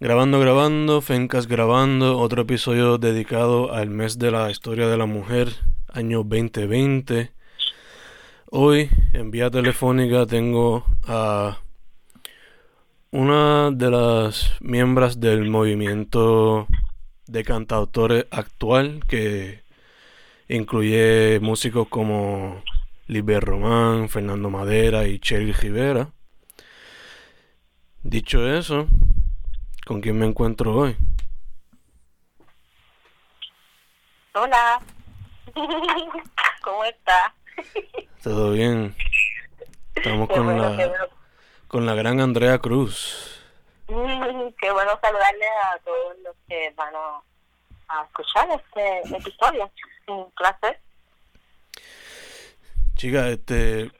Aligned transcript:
Grabando, 0.00 0.38
grabando, 0.38 1.00
Fencas 1.00 1.48
grabando, 1.48 2.18
otro 2.18 2.42
episodio 2.42 2.98
dedicado 2.98 3.72
al 3.72 3.90
mes 3.90 4.16
de 4.16 4.30
la 4.30 4.48
historia 4.48 4.86
de 4.86 4.96
la 4.96 5.06
mujer, 5.06 5.48
año 5.88 6.18
2020. 6.18 7.32
Hoy, 8.48 8.90
en 9.12 9.32
vía 9.32 9.50
telefónica, 9.50 10.24
tengo 10.24 10.86
a 11.04 11.58
una 13.10 13.72
de 13.72 13.90
las 13.90 14.52
miembros 14.60 15.18
del 15.18 15.50
movimiento 15.50 16.68
de 17.26 17.42
cantautores 17.42 18.26
actual 18.30 19.00
que 19.08 19.64
incluye 20.48 21.40
músicos 21.40 21.88
como 21.88 22.62
Liber 23.08 23.42
Román, 23.42 24.08
Fernando 24.08 24.48
Madera 24.48 25.08
y 25.08 25.18
Cheryl 25.18 25.54
Rivera. 25.54 26.12
Dicho 28.04 28.48
eso, 28.48 28.86
¿Con 29.88 30.02
quién 30.02 30.18
me 30.18 30.26
encuentro 30.26 30.74
hoy? 30.76 30.94
Hola. 34.34 34.82
¿Cómo 36.62 36.84
estás? 36.84 37.32
Todo 38.22 38.52
bien. 38.52 38.94
Estamos 39.94 40.28
con 40.28 40.58
la 40.58 41.08
con 41.68 41.86
la 41.86 41.94
gran 41.94 42.20
Andrea 42.20 42.58
Cruz. 42.58 43.42
qué 43.86 44.70
bueno 44.72 44.90
saludarle 45.00 45.46
a 45.64 45.78
todos 45.78 46.16
los 46.22 46.36
que 46.46 46.70
van 46.76 46.92
a, 46.94 48.02
escuchar 48.04 48.46
este 48.50 49.16
episodio. 49.16 49.72
Un 50.08 50.30
placer. 50.32 50.78
Chica, 52.94 53.28
este 53.30 53.90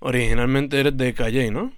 originalmente 0.00 0.80
eres 0.80 0.96
de 0.96 1.14
Calle, 1.14 1.52
¿no? 1.52 1.72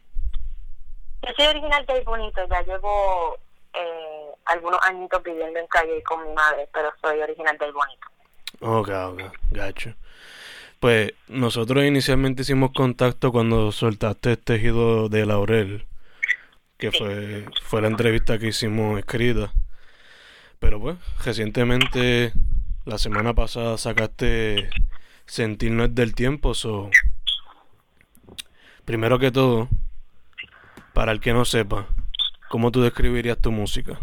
Yo 1.26 1.32
soy 1.36 1.46
original 1.46 1.86
de 1.86 2.00
Bonito, 2.02 2.40
ya 2.50 2.62
llevo 2.62 3.38
eh, 3.72 4.30
algunos 4.44 4.78
añitos 4.82 5.22
viviendo 5.22 5.58
en 5.58 5.66
calle 5.68 6.02
con 6.02 6.22
mi 6.22 6.34
madre, 6.34 6.68
pero 6.72 6.92
soy 7.00 7.20
original 7.20 7.56
del 7.56 7.72
Bonito. 7.72 8.06
Ok, 8.60 8.88
ok, 8.88 9.34
gacho. 9.50 9.94
Pues 10.80 11.14
nosotros 11.28 11.82
inicialmente 11.84 12.42
hicimos 12.42 12.72
contacto 12.72 13.32
cuando 13.32 13.72
soltaste 13.72 14.32
el 14.32 14.38
tejido 14.38 15.08
de 15.08 15.24
Laurel, 15.24 15.86
que 16.76 16.92
fue, 16.92 17.46
fue 17.62 17.80
la 17.80 17.88
entrevista 17.88 18.38
que 18.38 18.48
hicimos 18.48 18.98
escrita. 18.98 19.50
Pero 20.58 20.78
pues, 20.78 20.96
recientemente, 21.24 22.32
la 22.84 22.98
semana 22.98 23.32
pasada 23.32 23.78
sacaste 23.78 24.68
Sentirnos 25.24 25.94
del 25.94 26.14
Tiempo, 26.14 26.52
so... 26.52 26.90
Primero 28.84 29.18
que 29.18 29.30
todo, 29.30 29.70
para 30.94 31.12
el 31.12 31.20
que 31.20 31.32
no 31.32 31.44
sepa, 31.44 31.86
¿cómo 32.48 32.70
tú 32.70 32.80
describirías 32.82 33.40
tu 33.40 33.50
música? 33.50 33.98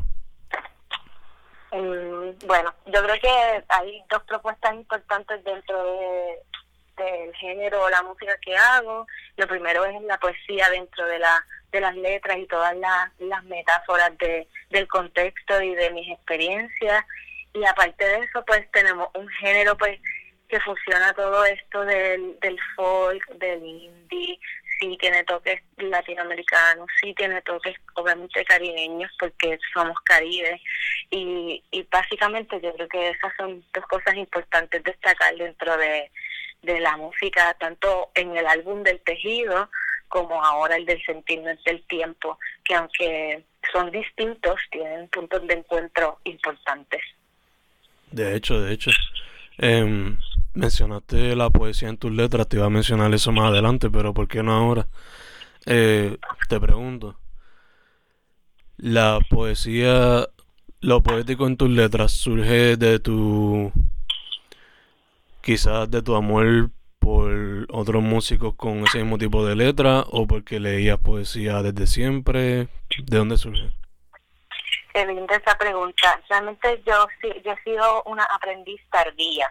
Mm, 1.72 2.46
bueno, 2.46 2.74
yo 2.86 3.02
creo 3.04 3.20
que 3.22 3.64
hay 3.70 4.04
dos 4.10 4.22
propuestas 4.24 4.74
importantes 4.76 5.42
dentro 5.44 5.84
de, 5.84 6.40
del 6.98 7.34
género, 7.36 7.90
la 7.90 8.04
música 8.04 8.38
que 8.42 8.56
hago. 8.56 9.08
Lo 9.38 9.48
primero 9.48 9.86
es 9.86 10.02
la 10.04 10.20
poesía 10.20 10.70
dentro 10.70 11.06
de, 11.06 11.20
la, 11.20 11.46
de 11.72 11.80
las 11.80 11.96
letras 11.96 12.38
y 12.38 12.46
todas 12.48 12.76
las, 12.76 13.10
las 13.20 13.44
metáforas 13.46 14.18
de, 14.18 14.48
del 14.70 14.88
contexto 14.90 15.62
y 15.62 15.74
de 15.74 15.92
mis 15.92 16.10
experiencias. 16.12 17.06
Y 17.54 17.64
aparte 17.66 18.06
de 18.06 18.20
eso, 18.20 18.44
pues 18.46 18.70
tenemos 18.72 19.08
un 19.16 19.30
género 19.30 19.78
pues 19.78 19.98
que 20.50 20.60
funciona 20.60 21.14
todo 21.14 21.46
esto 21.46 21.86
del, 21.86 22.38
del 22.42 22.60
folk, 22.76 23.26
del 23.38 23.66
indie, 23.66 24.38
sí 24.82 24.98
tiene 25.00 25.24
toques 25.24 25.62
latinoamericanos, 25.78 26.88
sí 27.02 27.14
tiene 27.14 27.42
toques 27.44 27.76
obviamente 27.94 28.44
caribeños 28.46 29.12
porque 29.20 29.60
somos 29.74 29.98
caribes 30.04 30.60
y, 31.12 31.64
básicamente 31.92 32.60
yo 32.62 32.74
creo 32.74 32.88
que 32.88 33.10
esas 33.10 33.32
son 33.38 33.64
dos 33.74 33.86
cosas 33.86 34.16
importantes 34.16 34.84
destacar 34.84 35.36
dentro 35.36 35.78
de, 35.78 36.10
la 36.64 36.96
música, 36.96 37.56
tanto 37.60 38.12
en 38.14 38.38
el 38.38 38.46
álbum 38.46 38.84
del 38.84 39.00
tejido 39.02 39.70
como 40.08 40.44
ahora 40.44 40.76
el 40.76 40.86
del 40.86 41.04
sentirnos 41.04 41.62
del 41.64 41.82
tiempo, 41.88 42.38
que 42.64 42.76
aunque 42.76 43.44
son 43.74 43.90
distintos, 43.92 44.60
tienen 44.70 45.08
puntos 45.08 45.48
de 45.48 45.56
encuentro 45.56 46.20
importantes. 46.24 47.02
De 48.12 48.36
hecho, 48.36 48.62
de 48.62 48.74
hecho. 48.74 48.92
Eh, 49.58 50.16
mencionaste 50.54 51.36
la 51.36 51.50
poesía 51.50 51.90
en 51.90 51.98
tus 51.98 52.12
letras, 52.12 52.48
te 52.48 52.58
iba 52.58 52.66
a 52.66 52.70
mencionar 52.70 53.14
eso 53.14 53.32
más 53.32 53.52
adelante, 53.52 53.90
pero 53.90 54.14
¿por 54.14 54.28
qué 54.28 54.44
no 54.44 54.54
ahora? 54.54 54.88
Eh, 55.66 56.18
te 56.50 56.60
pregunto, 56.60 57.18
¿la 58.78 59.20
poesía, 59.30 60.28
lo 60.82 61.02
poético 61.02 61.48
en 61.48 61.58
tus 61.58 61.70
letras 61.70 62.12
surge 62.12 62.78
de 62.78 63.00
tu, 63.00 63.72
quizás 65.42 65.90
de 65.90 66.02
tu 66.02 66.16
amor 66.16 66.70
por 67.00 67.68
otros 67.70 68.04
músicos 68.04 68.56
con 68.56 68.84
ese 68.84 69.00
mismo 69.00 69.18
tipo 69.18 69.46
de 69.46 69.56
letra 69.56 70.02
o 70.12 70.28
porque 70.28 70.60
leías 70.60 71.00
poesía 71.00 71.62
desde 71.62 71.88
siempre? 71.88 72.68
¿De 73.06 73.18
dónde 73.18 73.38
surge? 73.38 73.72
Qué 74.94 75.06
linda 75.06 75.36
esa 75.36 75.58
pregunta. 75.58 76.22
Realmente 76.30 76.84
yo, 76.86 77.08
yo 77.46 77.52
he 77.54 77.64
sido 77.64 78.04
una 78.04 78.26
aprendiz 78.26 78.82
tardía 78.92 79.48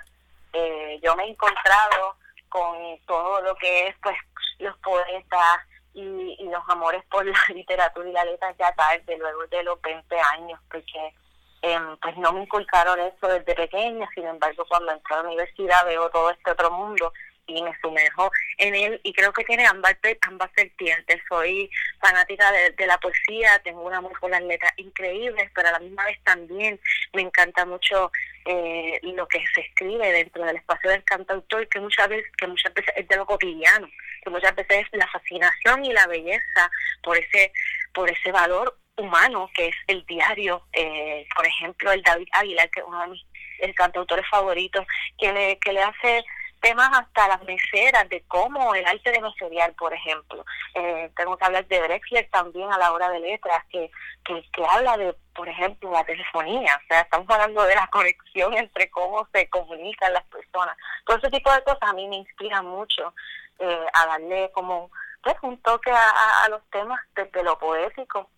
eh, 0.53 1.01
yo 1.03 1.17
me 1.17 1.25
he 1.25 1.31
encontrado 1.31 2.17
con 2.49 2.99
todo 3.07 3.41
lo 3.43 3.55
que 3.57 3.89
es 3.89 3.97
pues 4.03 4.17
los 4.59 4.77
poetas 4.79 5.59
y, 5.95 6.37
los 6.51 6.63
amores 6.69 7.03
por 7.11 7.25
la 7.25 7.39
literatura 7.55 8.09
y 8.09 8.13
la 8.13 8.25
letra 8.25 8.55
ya 8.59 8.73
tarde, 8.75 9.17
luego 9.17 9.47
de 9.47 9.63
los 9.63 9.81
20 9.81 10.21
años, 10.37 10.61
porque 10.71 11.15
em, 11.63 11.97
pues 11.99 12.17
no 12.17 12.33
me 12.33 12.43
inculcaron 12.43 12.99
eso 13.01 13.29
desde 13.29 13.55
pequeña, 13.55 14.09
sin 14.15 14.27
embargo 14.27 14.65
cuando 14.69 14.93
entré 14.93 15.15
a 15.15 15.23
la 15.23 15.29
universidad 15.29 15.87
veo 15.87 16.11
todo 16.11 16.31
este 16.31 16.51
otro 16.51 16.71
mundo 16.71 17.13
y 17.47 17.63
me 17.63 17.77
sumerjo 17.81 18.31
en 18.61 18.75
él 18.75 19.01
y 19.03 19.13
creo 19.13 19.33
que 19.33 19.45
tiene 19.45 19.67
ambas, 19.67 19.97
ambas 20.23 20.51
vertientes. 20.55 21.21
Soy 21.29 21.71
fanática 21.99 22.51
de, 22.53 22.87
la 22.87 22.99
poesía, 22.99 23.59
tengo 23.65 23.83
un 23.83 23.95
amor 23.95 24.13
por 24.21 24.31
las 24.31 24.43
letras 24.43 24.73
increíbles, 24.77 25.51
pero 25.55 25.69
a 25.69 25.73
la 25.73 25.79
misma 25.79 26.05
vez 26.05 26.19
también 26.23 26.79
me 27.13 27.23
encanta 27.23 27.65
mucho 27.65 28.13
eh, 28.45 29.01
lo 29.03 29.27
que 29.27 29.43
se 29.55 29.63
escribe 29.63 30.13
dentro 30.13 30.45
del 30.45 30.57
espacio 30.57 30.91
del 30.91 31.05
cantautor, 31.05 31.69
que 31.69 31.81
muchas 31.81 32.09
veces, 32.09 32.31
que 32.37 32.47
muchas 32.47 32.73
veces 32.75 32.93
es 32.97 33.09
de 33.09 33.17
lo 33.17 33.27
cotidiano, 33.27 33.89
que 34.23 34.31
muchas 34.31 34.55
veces 34.55 34.87
es 34.87 34.99
la 34.99 35.09
fascinación 35.09 35.85
y 35.85 35.93
la 35.93 36.07
belleza 36.07 36.71
por 37.03 37.17
ese, 37.17 37.53
por 37.93 38.11
ese 38.11 38.31
valor 38.31 38.77
humano 38.97 39.51
que 39.55 39.69
es 39.69 39.77
el 39.87 40.05
diario, 40.07 40.67
eh, 40.73 41.27
por 41.35 41.47
ejemplo, 41.47 41.91
el 41.93 42.03
David 42.03 42.29
Aguilar, 42.33 42.71
que 42.71 42.81
es 42.81 42.87
uno 42.87 43.01
de 43.03 43.09
mis 43.09 43.75
cantautores 43.75 44.29
favoritos, 44.29 44.87
que 45.19 45.33
le, 45.33 45.59
que 45.59 45.73
le 45.73 45.83
hace 45.83 46.25
temas 46.61 46.91
hasta 46.93 47.29
las 47.29 47.43
meseras, 47.45 48.09
de 48.09 48.23
cómo 48.29 48.75
el 48.75 48.87
arte 48.87 49.11
de 49.11 49.21
meseriar, 49.21 49.75
por 49.75 49.93
ejemplo. 49.93 50.45
Eh, 50.75 51.11
tengo 51.17 51.37
que 51.37 51.45
hablar 51.45 51.67
de 51.67 51.81
Drexler 51.81 52.29
también 52.31 52.73
a 52.73 52.79
la 52.79 52.93
hora 52.93 53.11
de 53.11 53.21
letras, 53.21 53.65
que, 53.71 53.91
que, 54.25 54.65
habla 54.69 54.97
de, 54.97 55.15
por 55.35 55.49
ejemplo, 55.49 55.91
la 55.91 56.05
telefonía. 56.05 56.79
O 56.83 56.87
sea, 56.87 57.01
estamos 57.01 57.29
hablando 57.31 57.63
de 57.65 57.75
la 57.75 57.87
conexión 57.93 58.55
entre 58.57 58.91
cómo 58.91 59.27
se 59.33 59.49
comunican 59.49 60.13
las 60.13 60.25
personas. 60.25 60.77
Todo 61.07 61.17
ese 61.17 61.31
tipo 61.31 61.53
de 61.53 61.63
cosas 61.63 61.83
a 61.83 61.93
mí 61.95 62.07
me 62.09 62.17
inspiran 62.17 62.67
mucho 62.67 63.15
eh, 63.59 63.87
a 63.93 64.07
darle 64.07 64.51
como 64.53 64.91
pues, 65.23 65.37
un 65.43 65.59
toque 65.63 65.91
a, 65.91 66.45
a, 66.45 66.49
los 66.49 66.63
temas 66.71 67.01
desde 67.17 67.43
lo 67.43 67.59
poético. 67.59 68.31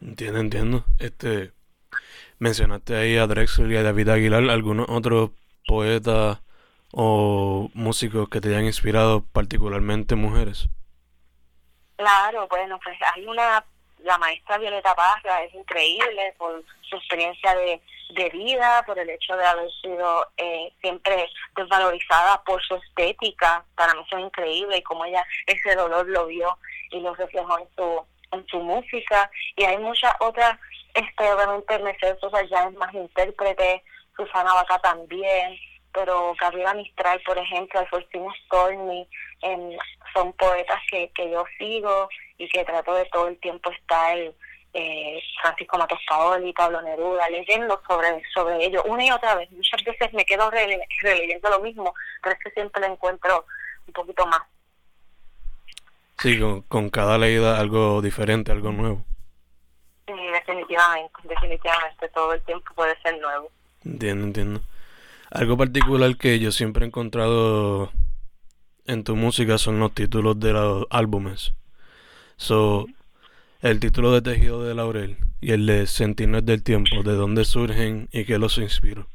Entiendo, 0.00 0.40
entiendo. 0.40 0.84
Este, 0.98 1.52
mencionaste 2.38 2.96
ahí 2.96 3.16
a 3.16 3.26
Drexler 3.26 3.70
y 3.70 3.76
a 3.76 3.82
David 3.82 4.08
Aguilar, 4.08 4.50
algunos 4.50 4.86
otros 4.88 5.30
poetas 5.66 6.38
o 6.98 7.68
músicos 7.74 8.30
que 8.30 8.40
te 8.40 8.48
hayan 8.48 8.64
inspirado, 8.64 9.22
particularmente 9.32 10.14
mujeres? 10.14 10.70
Claro, 11.96 12.48
bueno, 12.48 12.80
pues 12.82 12.96
hay 13.14 13.26
una, 13.26 13.62
la 13.98 14.16
maestra 14.16 14.56
Violeta 14.56 14.94
Parra 14.94 15.42
es 15.42 15.52
increíble 15.52 16.34
por 16.38 16.64
su 16.88 16.96
experiencia 16.96 17.54
de, 17.54 17.82
de 18.14 18.30
vida, 18.30 18.82
por 18.86 18.98
el 18.98 19.10
hecho 19.10 19.36
de 19.36 19.44
haber 19.44 19.70
sido 19.82 20.26
eh, 20.38 20.72
siempre 20.80 21.28
desvalorizada 21.54 22.42
por 22.44 22.62
su 22.62 22.76
estética, 22.76 23.62
para 23.74 23.92
mí 23.92 24.00
eso 24.06 24.16
es 24.16 24.24
increíble 24.24 24.78
y 24.78 24.82
como 24.82 25.04
ella 25.04 25.22
ese 25.46 25.74
dolor 25.74 26.08
lo 26.08 26.26
vio 26.26 26.56
y 26.92 27.00
lo 27.00 27.14
reflejó 27.14 27.58
en 27.58 27.68
su, 27.76 28.06
en 28.32 28.46
su 28.46 28.58
música. 28.60 29.30
Y 29.54 29.64
hay 29.64 29.76
muchas 29.76 30.14
otras, 30.20 30.58
este 30.94 31.30
obviamente 31.30 31.78
Mercedes 31.78 32.18
Sosa 32.20 32.42
ya 32.44 32.68
es 32.68 32.74
más 32.76 32.94
intérprete, 32.94 33.84
Susana 34.16 34.54
Vaca 34.54 34.78
también, 34.78 35.58
pero 35.96 36.34
Gabriela 36.38 36.74
Mistral, 36.74 37.22
por 37.24 37.38
ejemplo, 37.38 37.80
Alfonsino 37.80 38.30
Stormy, 38.44 39.08
em, 39.40 39.70
son 40.12 40.30
poetas 40.34 40.78
que, 40.90 41.10
que 41.14 41.30
yo 41.30 41.42
sigo 41.56 42.10
y 42.36 42.46
que 42.50 42.66
trato 42.66 42.92
de 42.94 43.06
todo 43.06 43.28
el 43.28 43.38
tiempo 43.38 43.70
estar 43.70 44.14
eh, 44.74 45.22
Francisco 45.40 45.78
Matos 45.78 45.98
Paoli, 46.06 46.52
Pablo 46.52 46.82
Neruda, 46.82 47.30
leyendo 47.30 47.80
sobre, 47.88 48.22
sobre 48.34 48.62
ellos 48.62 48.82
una 48.84 49.06
y 49.06 49.10
otra 49.10 49.36
vez. 49.36 49.50
Muchas 49.52 49.82
veces 49.84 50.12
me 50.12 50.26
quedo 50.26 50.50
releyendo 50.50 51.48
lo 51.48 51.60
mismo, 51.60 51.94
pero 52.22 52.36
es 52.36 52.44
que 52.44 52.50
siempre 52.50 52.82
lo 52.82 52.92
encuentro 52.92 53.46
un 53.86 53.94
poquito 53.94 54.26
más. 54.26 54.42
Sí, 56.18 56.38
con, 56.38 56.60
con 56.62 56.90
cada 56.90 57.16
leída 57.16 57.58
algo 57.58 58.02
diferente, 58.02 58.52
algo 58.52 58.70
nuevo. 58.70 59.02
Sí, 60.06 60.12
definitivamente, 60.30 61.14
definitivamente 61.24 62.08
todo 62.10 62.34
el 62.34 62.42
tiempo 62.42 62.74
puede 62.74 63.00
ser 63.00 63.18
nuevo. 63.18 63.50
Entiendo, 63.82 64.26
entiendo. 64.26 64.60
Algo 65.30 65.56
particular 65.56 66.16
que 66.16 66.38
yo 66.38 66.52
siempre 66.52 66.84
he 66.84 66.88
encontrado 66.88 67.90
en 68.84 69.02
tu 69.02 69.16
música 69.16 69.58
son 69.58 69.80
los 69.80 69.92
títulos 69.92 70.38
de 70.38 70.52
los 70.52 70.86
álbumes. 70.90 71.52
So, 72.36 72.86
el 73.60 73.80
título 73.80 74.12
de 74.12 74.22
Tejido 74.22 74.62
de 74.62 74.74
Laurel 74.74 75.18
y 75.40 75.52
el 75.52 75.66
de 75.66 75.86
Sentinel 75.86 76.44
del 76.44 76.62
Tiempo, 76.62 77.02
¿de 77.02 77.14
dónde 77.14 77.44
surgen 77.44 78.08
y 78.12 78.24
qué 78.24 78.38
los 78.38 78.58
inspiró? 78.58 79.06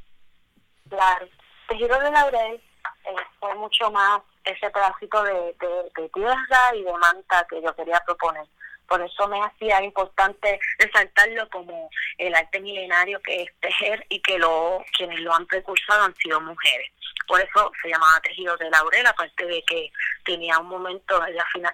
Claro, 0.89 1.27
Tejido 1.69 1.99
de 1.99 2.11
Laurel 2.11 2.55
eh, 2.55 3.15
fue 3.39 3.55
mucho 3.55 3.89
más 3.91 4.21
ese 4.43 4.69
pedacito 4.69 5.23
de, 5.23 5.55
de 5.95 6.09
tierra 6.09 6.75
y 6.75 6.83
de 6.83 6.93
manta 6.93 7.45
que 7.49 7.61
yo 7.61 7.73
quería 7.75 8.01
proponer. 8.05 8.45
Por 8.91 9.01
eso 9.01 9.25
me 9.29 9.39
hacía 9.41 9.81
importante 9.81 10.59
resaltarlo 10.77 11.49
como 11.49 11.89
el 12.17 12.35
arte 12.35 12.59
milenario 12.59 13.21
que 13.21 13.43
es 13.43 13.49
tejer 13.61 14.05
y 14.09 14.19
que 14.19 14.37
lo, 14.37 14.83
quienes 14.97 15.21
lo 15.21 15.33
han 15.33 15.45
precursado 15.45 16.03
han 16.03 16.15
sido 16.17 16.41
mujeres. 16.41 16.91
Por 17.25 17.39
eso 17.39 17.71
se 17.81 17.87
llamaba 17.87 18.19
tejido 18.19 18.57
de 18.57 18.69
laurel, 18.69 19.07
aparte 19.07 19.45
de 19.45 19.63
que 19.63 19.89
tenía 20.25 20.59
un 20.59 20.67
momento 20.67 21.21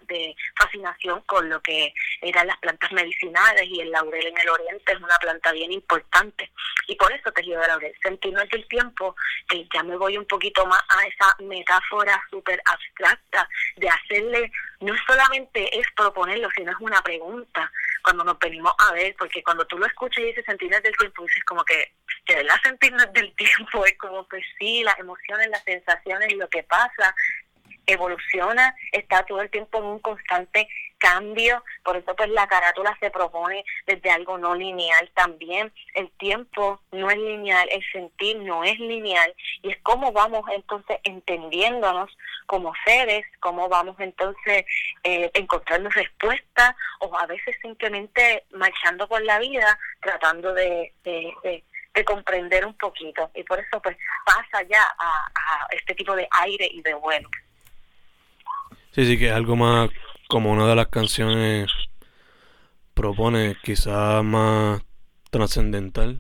de 0.08 0.36
fascinación 0.56 1.22
con 1.22 1.50
lo 1.50 1.60
que 1.64 1.92
eran 2.22 2.46
las 2.46 2.58
plantas 2.58 2.92
medicinales 2.92 3.64
y 3.64 3.82
el 3.82 3.90
laurel 3.90 4.28
en 4.28 4.38
el 4.38 4.50
oriente 4.50 4.94
es 4.94 5.00
una 5.00 5.18
planta 5.18 5.52
bien 5.54 5.72
importante. 5.72 6.52
Y 6.86 6.96
por 6.96 7.12
eso 7.12 7.32
tejido 7.32 7.60
de 7.62 7.68
laurel. 7.68 7.96
Sentirnos 8.04 8.46
el 8.52 8.68
tiempo, 8.68 9.16
eh, 9.52 9.68
ya 9.74 9.82
me 9.82 9.98
voy 9.98 10.18
un 10.18 10.26
poquito 10.26 10.64
más 10.68 10.84
a 10.90 11.08
esa 11.08 11.36
metáfora 11.40 12.22
súper 12.30 12.62
abstracta 12.66 13.50
de 13.78 13.90
hacerle, 13.90 14.52
no 14.80 14.94
solamente 15.08 15.80
es 15.80 15.88
proponerlo, 15.96 16.50
sino 16.56 16.72
es 16.72 16.78
una 16.80 17.02
pregunta 17.02 17.72
cuando 18.04 18.24
nos 18.24 18.38
venimos 18.40 18.74
a 18.78 18.94
ver, 18.94 19.16
porque 19.18 19.44
cuando 19.44 19.66
tú 19.66 19.78
lo 19.78 19.86
escuchas 19.86 20.20
y 20.20 20.28
dices 20.28 20.46
sentirnos 20.46 20.82
del 20.84 20.96
tiempo, 20.96 21.24
dices 21.24 21.44
como 21.46 21.64
que, 21.64 21.94
de 22.28 22.36
verdad 22.36 22.56
sentirnos 22.64 23.12
del 23.14 23.34
tiempo 23.36 23.86
es 23.86 23.98
como 23.98 24.28
que 24.28 24.42
sí, 24.58 24.84
las 24.84 24.98
emociones, 25.00 25.50
las 25.50 25.64
sensaciones, 25.64 26.34
lo 26.34 26.48
que 26.50 26.64
pasa, 26.64 27.16
evoluciona, 27.88 28.76
está 28.92 29.26
todo 29.26 29.42
el 29.42 29.50
tiempo 29.50 29.80
en 29.80 29.86
un 29.86 30.00
constante 30.00 30.68
cambio, 30.98 31.64
por 31.84 31.98
eso 31.98 32.16
pues 32.16 32.30
la 32.30 32.48
carátula 32.48 32.96
se 33.00 33.10
propone 33.10 33.64
desde 33.86 34.10
algo 34.10 34.38
no 34.38 34.56
lineal 34.56 35.10
también, 35.14 35.72
el 35.94 36.10
tiempo 36.12 36.82
no 36.92 37.10
es 37.10 37.18
lineal, 37.18 37.68
el 37.72 37.84
sentir 37.92 38.38
no 38.38 38.64
es 38.64 38.78
lineal 38.80 39.34
y 39.62 39.72
es 39.72 39.78
cómo 39.84 40.12
vamos 40.12 40.44
entonces 40.52 40.98
entendiéndonos 41.04 42.16
como 42.46 42.74
seres, 42.86 43.26
cómo 43.40 43.70
vamos 43.70 43.96
entonces 44.00 44.66
eh, 45.04 45.32
encontrando 45.34 45.90
respuestas 45.90 46.76
o 47.00 47.18
a 47.18 47.26
veces 47.26 47.56
simplemente 47.62 48.46
marchando 48.52 49.08
por 49.08 49.22
la 49.24 49.40
vida 49.40 49.80
tratando 50.02 50.54
de, 50.54 50.94
de, 51.04 51.64
comprender 52.06 52.64
un 52.64 52.76
poquito 52.76 53.32
y 53.34 53.42
por 53.42 53.60
eso 53.60 53.82
pues 53.82 53.98
pasa 54.24 54.62
ya 54.70 54.84
a, 55.00 55.28
a 55.36 55.68
este 55.72 55.96
tipo 55.96 56.16
de 56.16 56.28
aire 56.44 56.70
y 56.72 56.84
de 56.84 56.94
bueno. 56.94 57.28
Sí, 58.98 59.06
sí, 59.06 59.20
que 59.20 59.28
es 59.28 59.32
algo 59.32 59.56
más 59.56 59.92
como 60.28 60.52
una 60.52 60.66
de 60.66 60.76
las 60.76 60.88
canciones 60.88 61.68
propone, 62.96 63.56
quizás 63.62 64.24
más 64.24 64.82
trascendental. 65.30 66.20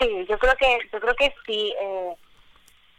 Sí, 0.00 0.26
yo 0.28 0.36
creo 0.36 0.56
que 0.56 0.78
yo 0.92 1.00
creo 1.00 1.14
que 1.14 1.32
sí. 1.46 1.72
Eh, 1.80 2.16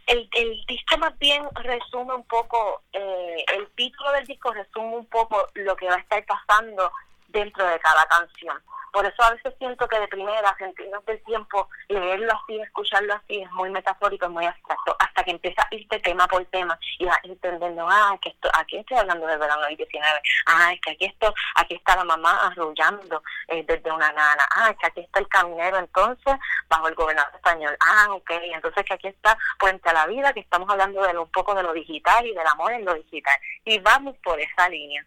el, 0.06 0.26
el 0.38 0.64
disco 0.66 0.96
más 0.96 1.18
bien 1.18 1.44
resume 1.54 2.14
un 2.14 2.24
poco, 2.24 2.80
eh, 2.94 3.44
el 3.58 3.68
título 3.76 4.10
del 4.12 4.24
disco 4.24 4.54
resume 4.54 4.96
un 4.96 5.06
poco 5.10 5.46
lo 5.52 5.76
que 5.76 5.84
va 5.84 5.96
a 5.96 6.00
estar 6.00 6.24
pasando 6.24 6.90
dentro 7.32 7.66
de 7.66 7.80
cada 7.80 8.06
canción. 8.06 8.62
Por 8.92 9.06
eso 9.06 9.22
a 9.22 9.30
veces 9.30 9.54
siento 9.56 9.88
que 9.88 9.98
de 9.98 10.06
primera, 10.06 10.54
sentirnos 10.58 11.02
del 11.06 11.22
tiempo, 11.24 11.66
leerlo 11.88 12.30
así, 12.30 12.60
escucharlo 12.60 13.14
así, 13.14 13.40
es 13.40 13.50
muy 13.52 13.70
metafórico, 13.70 14.26
es 14.26 14.30
muy 14.30 14.44
abstracto, 14.44 14.94
hasta 14.98 15.24
que 15.24 15.30
empieza 15.30 15.62
a 15.62 15.74
irte 15.74 15.98
tema 16.00 16.28
por 16.28 16.44
tema 16.46 16.78
y 16.98 17.06
vas 17.06 17.18
entendiendo, 17.22 17.88
ah, 17.88 18.18
que 18.20 18.28
esto, 18.28 18.50
aquí 18.52 18.76
estoy 18.76 18.98
hablando 18.98 19.26
del 19.26 19.38
verano 19.38 19.62
del 19.62 19.78
19, 19.78 20.20
ah, 20.44 20.72
es 20.74 20.80
que 20.82 20.90
aquí 20.90 21.06
esto, 21.06 21.34
aquí 21.54 21.74
está 21.76 21.96
la 21.96 22.04
mamá 22.04 22.36
arrullando 22.42 23.22
eh, 23.48 23.64
desde 23.66 23.90
una 23.90 24.12
nana, 24.12 24.46
ah, 24.54 24.68
es 24.70 24.76
que 24.76 24.86
aquí 24.86 25.00
está 25.00 25.20
el 25.20 25.28
caminero 25.28 25.78
entonces 25.78 26.34
bajo 26.68 26.86
el 26.86 26.94
gobernador 26.94 27.34
español, 27.34 27.74
ah, 27.80 28.08
ok, 28.10 28.30
entonces 28.42 28.84
que 28.84 28.92
aquí 28.92 29.08
está 29.08 29.38
Puente 29.58 29.88
a 29.88 29.94
la 29.94 30.06
Vida, 30.06 30.34
que 30.34 30.40
estamos 30.40 30.68
hablando 30.68 31.00
de 31.00 31.16
un 31.16 31.30
poco 31.30 31.54
de 31.54 31.62
lo 31.62 31.72
digital 31.72 32.26
y 32.26 32.34
del 32.34 32.46
amor 32.46 32.72
en 32.72 32.84
lo 32.84 32.92
digital, 32.92 33.40
y 33.64 33.78
vamos 33.78 34.18
por 34.18 34.38
esa 34.38 34.68
línea. 34.68 35.02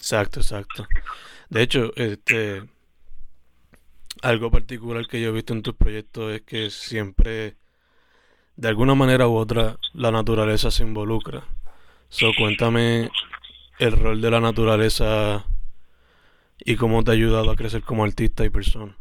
Exacto, 0.00 0.40
exacto. 0.40 0.88
De 1.50 1.60
hecho, 1.60 1.92
este 1.94 2.62
algo 4.22 4.50
particular 4.50 5.06
que 5.06 5.20
yo 5.20 5.28
he 5.28 5.32
visto 5.32 5.52
en 5.52 5.62
tus 5.62 5.74
proyectos 5.74 6.32
es 6.32 6.40
que 6.40 6.70
siempre, 6.70 7.56
de 8.56 8.68
alguna 8.68 8.94
manera 8.94 9.28
u 9.28 9.36
otra, 9.36 9.76
la 9.92 10.10
naturaleza 10.10 10.70
se 10.70 10.84
involucra. 10.84 11.42
So, 12.08 12.30
cuéntame 12.36 13.10
el 13.78 13.92
rol 13.92 14.22
de 14.22 14.30
la 14.30 14.40
naturaleza 14.40 15.44
y 16.58 16.76
cómo 16.76 17.04
te 17.04 17.10
ha 17.10 17.14
ayudado 17.14 17.50
a 17.50 17.56
crecer 17.56 17.82
como 17.82 18.04
artista 18.04 18.42
y 18.42 18.48
persona. 18.48 18.96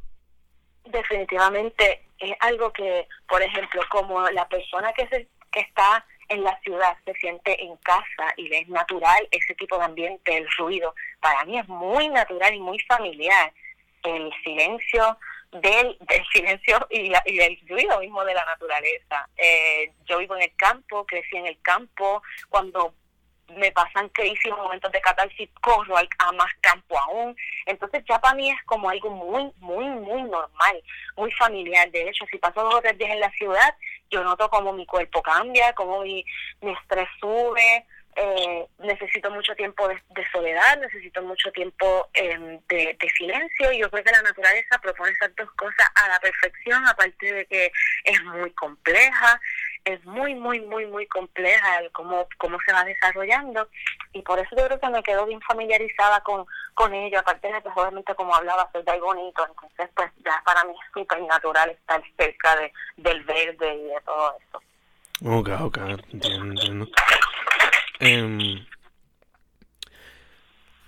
Definitivamente 0.84 2.07
es 2.18 2.34
algo 2.42 2.74
que, 2.74 3.07
por 3.30 3.42
ejemplo, 3.42 3.81
como 3.90 4.30
la 4.31 4.50
persona 4.50 4.92
que, 4.92 5.07
se, 5.07 5.30
que 5.50 5.62
está 5.62 6.06
en 6.30 6.44
la 6.44 6.60
ciudad 6.62 6.98
se 7.06 7.14
siente 7.16 7.62
en 7.64 7.76
casa 7.78 8.34
y 8.38 8.54
es 8.54 8.68
natural 8.70 9.28
ese 9.31 9.56
tipo 9.56 9.78
de 9.78 9.86
ambiente, 9.86 10.38
el 10.38 10.48
ruido, 10.58 10.94
para 11.20 11.44
mí 11.46 11.60
es 11.60 11.68
muy 11.68 12.08
natural 12.10 12.54
y 12.54 12.60
muy 12.60 12.80
familiar 12.81 13.52
el 14.04 14.31
silencio 14.44 15.18
del, 15.52 15.98
del 16.00 16.26
silencio 16.34 16.88
y, 16.90 17.12
y, 17.26 17.40
el 17.40 17.60
ruido 17.68 18.00
mismo 18.00 18.24
de 18.24 18.34
la 18.34 18.46
naturaleza. 18.46 19.28
Eh, 19.38 19.92
yo 20.06 20.20
vivo 20.20 20.36
en 20.36 20.44
el 20.44 20.56
campo, 20.56 21.06
crecí 21.06 21.36
en 21.36 21.48
el 21.48 21.60
campo, 21.62 22.22
cuando 22.50 22.94
me 23.56 23.72
pasan 23.72 24.10
crisis, 24.10 24.52
momentos 24.52 24.92
de 24.92 25.02
catarsis, 25.02 25.50
corro 25.62 25.96
a 25.98 26.31
más 26.34 26.54
campo 26.62 26.98
aún. 27.00 27.36
Entonces 27.66 28.04
ya 28.08 28.20
para 28.20 28.36
mí 28.36 28.50
es 28.50 28.64
como 28.66 28.90
algo 28.90 29.10
muy, 29.10 29.52
muy, 29.58 29.86
muy 29.86 30.24
normal, 30.24 30.84
muy 31.16 31.31
familiar. 31.31 31.90
De 31.92 32.10
hecho, 32.10 32.26
si 32.30 32.38
paso 32.38 32.62
dos 32.62 32.76
o 32.76 32.81
tres 32.81 32.98
días 32.98 33.12
en 33.12 33.20
la 33.20 33.31
ciudad, 33.31 33.76
yo 34.10 34.24
noto 34.24 34.50
como 34.50 34.74
mi 34.74 34.86
cuerpo 34.86 35.22
cambia, 35.22 35.74
como 35.74 36.02
mi, 36.02 36.26
mi 36.62 36.72
estrés 36.74 37.08
sube, 37.20 37.86
eh, 38.16 38.68
necesito 38.80 39.32
mucho 39.32 39.56
tiempo 39.56 39.88
de, 39.88 39.98
soledad, 40.34 40.78
necesito 40.82 41.22
mucho 41.22 41.52
tiempo 41.52 42.10
em, 42.14 42.60
de, 42.68 42.98
silencio 43.18 43.72
y 43.72 43.80
yo 43.80 43.90
creo 43.90 44.04
que 44.04 44.12
la 44.12 44.22
naturaleza 44.22 44.78
propone 44.81 45.12
esas 45.12 45.33
dos 45.36 45.50
cosas 45.52 45.88
a 45.95 46.10
la 46.10 46.19
perfección, 46.19 46.86
aparte 46.86 47.33
de 47.33 47.45
que 47.45 47.72
es 48.04 48.24
muy 48.26 48.52
compleja, 48.52 49.40
es 49.94 50.06
muy, 50.06 50.36
muy, 50.36 50.60
muy, 50.62 50.86
muy 50.86 51.08
compleja 51.08 51.80
el 51.80 51.92
cómo, 51.92 52.28
cómo 52.38 52.58
se 52.66 52.72
va 52.72 52.84
desarrollando 52.84 53.68
y 54.14 54.22
por 54.22 54.38
eso 54.38 54.50
yo 54.56 54.66
creo 54.66 54.80
que 54.80 54.90
me 54.90 55.04
quedo 55.04 55.26
bien 55.26 55.42
familiarizada 55.42 56.22
con, 56.22 56.46
con 56.76 56.94
ello, 56.94 57.19
aparte 57.19 57.52
de 57.52 57.62
que 57.62 57.69
obviamente 57.76 58.14
como 58.16 58.36
hablaba, 58.36 58.69
es 58.74 58.86
muy 58.86 59.00
bonito, 59.00 59.46
entonces 59.48 59.90
pues 59.96 60.12
ya 60.24 60.42
para 60.46 60.64
mí 60.66 60.74
es 60.74 60.92
súper 60.94 61.22
natural 61.24 61.72
estar 61.72 62.02
cerca 62.18 62.56
de, 62.58 62.72
del 62.98 63.24
verde 63.24 63.76
y 63.76 63.84
de 63.84 64.02
todo 64.06 64.36
eso. 64.38 64.62
Ok, 65.26 65.50
ok, 65.60 65.78
entiendo, 66.12 66.46
entiendo. 66.46 66.88
Eh, 68.00 68.66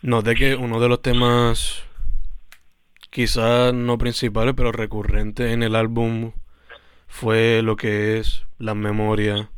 noté 0.01 0.36
que 0.36 0.55
uno 0.55 0.79
de 0.79 0.89
los 0.89 1.01
temas, 1.01 1.84
quizás 3.10 3.74
no 3.74 3.98
principales, 3.98 4.53
pero 4.55 4.72
recurrentes 4.72 5.51
en 5.51 5.63
el 5.63 5.75
álbum 5.75 6.34
fue 7.12 7.62
lo 7.62 7.75
que 7.75 8.18
es 8.18 8.46
la 8.58 8.74
memoria, 8.74 9.50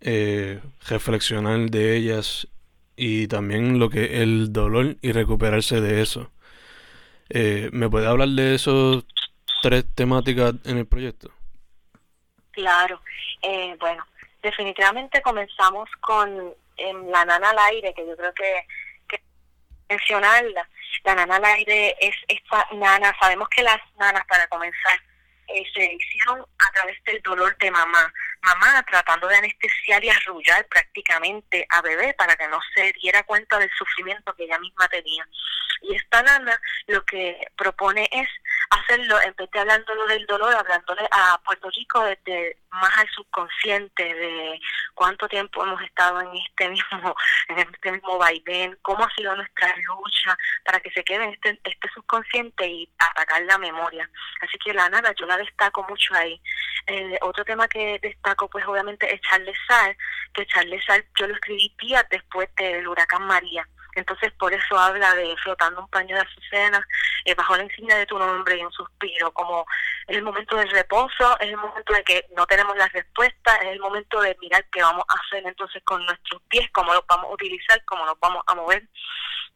eh, 0.00 0.60
reflexionar 0.86 1.58
de 1.70 1.96
ellas 1.96 2.46
y 2.94 3.26
también 3.26 3.78
lo 3.78 3.88
que 3.88 4.22
el 4.22 4.52
dolor 4.52 4.96
y 5.00 5.12
recuperarse 5.12 5.80
de 5.80 6.02
eso. 6.02 6.30
Eh, 7.30 7.70
¿Me 7.72 7.88
puede 7.88 8.06
hablar 8.06 8.28
de 8.28 8.54
esos 8.54 9.04
tres 9.62 9.86
temáticas 9.94 10.54
en 10.66 10.76
el 10.78 10.86
proyecto? 10.86 11.30
Claro, 12.52 13.00
eh, 13.42 13.74
bueno, 13.80 14.06
definitivamente 14.42 15.22
comenzamos 15.22 15.88
con 16.00 16.54
em, 16.76 17.08
la 17.08 17.24
nana 17.24 17.50
al 17.50 17.58
aire, 17.70 17.94
que 17.94 18.06
yo 18.06 18.14
creo 18.14 18.32
que, 18.34 18.66
que 19.08 19.22
mencionarla. 19.88 20.68
La 21.04 21.14
nana 21.14 21.36
al 21.36 21.44
aire 21.46 21.96
es 21.98 22.14
esta 22.28 22.66
nana, 22.74 23.16
sabemos 23.18 23.48
que 23.48 23.62
las 23.62 23.78
nanas 23.98 24.24
para 24.28 24.46
comenzar 24.48 25.07
eh, 25.48 25.64
se 25.74 25.84
hicieron 25.92 26.40
a 26.40 26.72
través 26.72 27.02
del 27.04 27.20
dolor 27.22 27.56
de 27.58 27.70
mamá. 27.70 28.12
Mamá 28.42 28.82
tratando 28.88 29.26
de 29.28 29.36
anestesiar 29.36 30.04
y 30.04 30.10
arrullar 30.10 30.66
prácticamente 30.66 31.66
a 31.70 31.82
bebé 31.82 32.14
para 32.14 32.36
que 32.36 32.48
no 32.48 32.60
se 32.74 32.92
diera 33.00 33.22
cuenta 33.24 33.58
del 33.58 33.70
sufrimiento 33.76 34.34
que 34.34 34.44
ella 34.44 34.58
misma 34.58 34.88
tenía. 34.88 35.26
Y 35.82 35.94
esta 35.94 36.22
nana 36.22 36.60
lo 36.86 37.04
que 37.04 37.38
propone 37.56 38.08
es 38.12 38.28
hacerlo, 38.70 39.16
de 39.18 39.58
hablándolo 39.58 40.06
del 40.06 40.26
dolor, 40.26 40.54
hablándole 40.54 41.08
a 41.10 41.38
Puerto 41.44 41.68
Rico 41.70 42.02
desde 42.04 42.56
más 42.70 42.98
al 42.98 43.08
subconsciente, 43.10 44.02
de 44.02 44.60
cuánto 44.94 45.28
tiempo 45.28 45.62
hemos 45.62 45.80
estado 45.82 46.20
en 46.20 46.36
este 46.36 46.68
mismo, 46.70 47.14
en 47.48 47.58
este 47.58 47.92
mismo 47.92 48.18
vaivén, 48.18 48.76
cómo 48.82 49.04
ha 49.04 49.14
sido 49.14 49.34
nuestra 49.36 49.74
lucha 49.76 50.36
para 50.64 50.80
que 50.80 50.90
se 50.90 51.04
quede 51.04 51.24
en 51.24 51.30
este, 51.30 51.60
este 51.64 51.88
subconsciente 51.94 52.66
y 52.66 52.88
atacar 52.98 53.42
la 53.42 53.58
memoria. 53.58 54.08
Así 54.42 54.58
que 54.58 54.74
la 54.74 54.88
nada, 54.88 55.14
yo 55.18 55.26
la 55.26 55.36
destaco 55.36 55.84
mucho 55.88 56.14
ahí. 56.14 56.40
otro 57.22 57.44
tema 57.44 57.68
que 57.68 57.98
destaco, 58.02 58.48
pues 58.48 58.66
obviamente 58.66 59.12
es 59.12 59.20
Charles 59.22 59.58
Sal, 59.66 59.96
que 60.34 60.46
Charles 60.46 60.84
Sal 60.84 61.04
yo 61.18 61.26
lo 61.26 61.34
escribí 61.34 61.74
días 61.80 62.04
después 62.10 62.48
del 62.56 62.86
huracán 62.86 63.26
María 63.26 63.66
entonces 63.98 64.32
por 64.32 64.52
eso 64.52 64.78
habla 64.78 65.14
de 65.14 65.36
flotando 65.42 65.80
un 65.80 65.88
paño 65.88 66.16
de 66.16 66.22
azucena 66.22 66.86
eh, 67.24 67.34
bajo 67.34 67.56
la 67.56 67.64
insignia 67.64 67.96
de 67.96 68.06
tu 68.06 68.18
nombre 68.18 68.56
y 68.56 68.64
un 68.64 68.72
suspiro, 68.72 69.32
como 69.32 69.66
es 70.06 70.16
el 70.16 70.22
momento 70.22 70.56
del 70.56 70.70
reposo, 70.70 71.38
es 71.40 71.48
el 71.48 71.56
momento 71.56 71.92
de 71.92 72.04
que 72.04 72.26
no 72.36 72.46
tenemos 72.46 72.76
las 72.76 72.92
respuestas, 72.92 73.58
es 73.62 73.68
el 73.68 73.80
momento 73.80 74.20
de 74.20 74.36
mirar 74.40 74.64
qué 74.72 74.82
vamos 74.82 75.04
a 75.08 75.14
hacer 75.20 75.46
entonces 75.46 75.82
con 75.84 76.04
nuestros 76.04 76.42
pies, 76.48 76.68
cómo 76.72 76.94
los 76.94 77.06
vamos 77.06 77.26
a 77.26 77.34
utilizar, 77.34 77.84
cómo 77.84 78.06
nos 78.06 78.18
vamos 78.20 78.42
a 78.46 78.54
mover. 78.54 78.88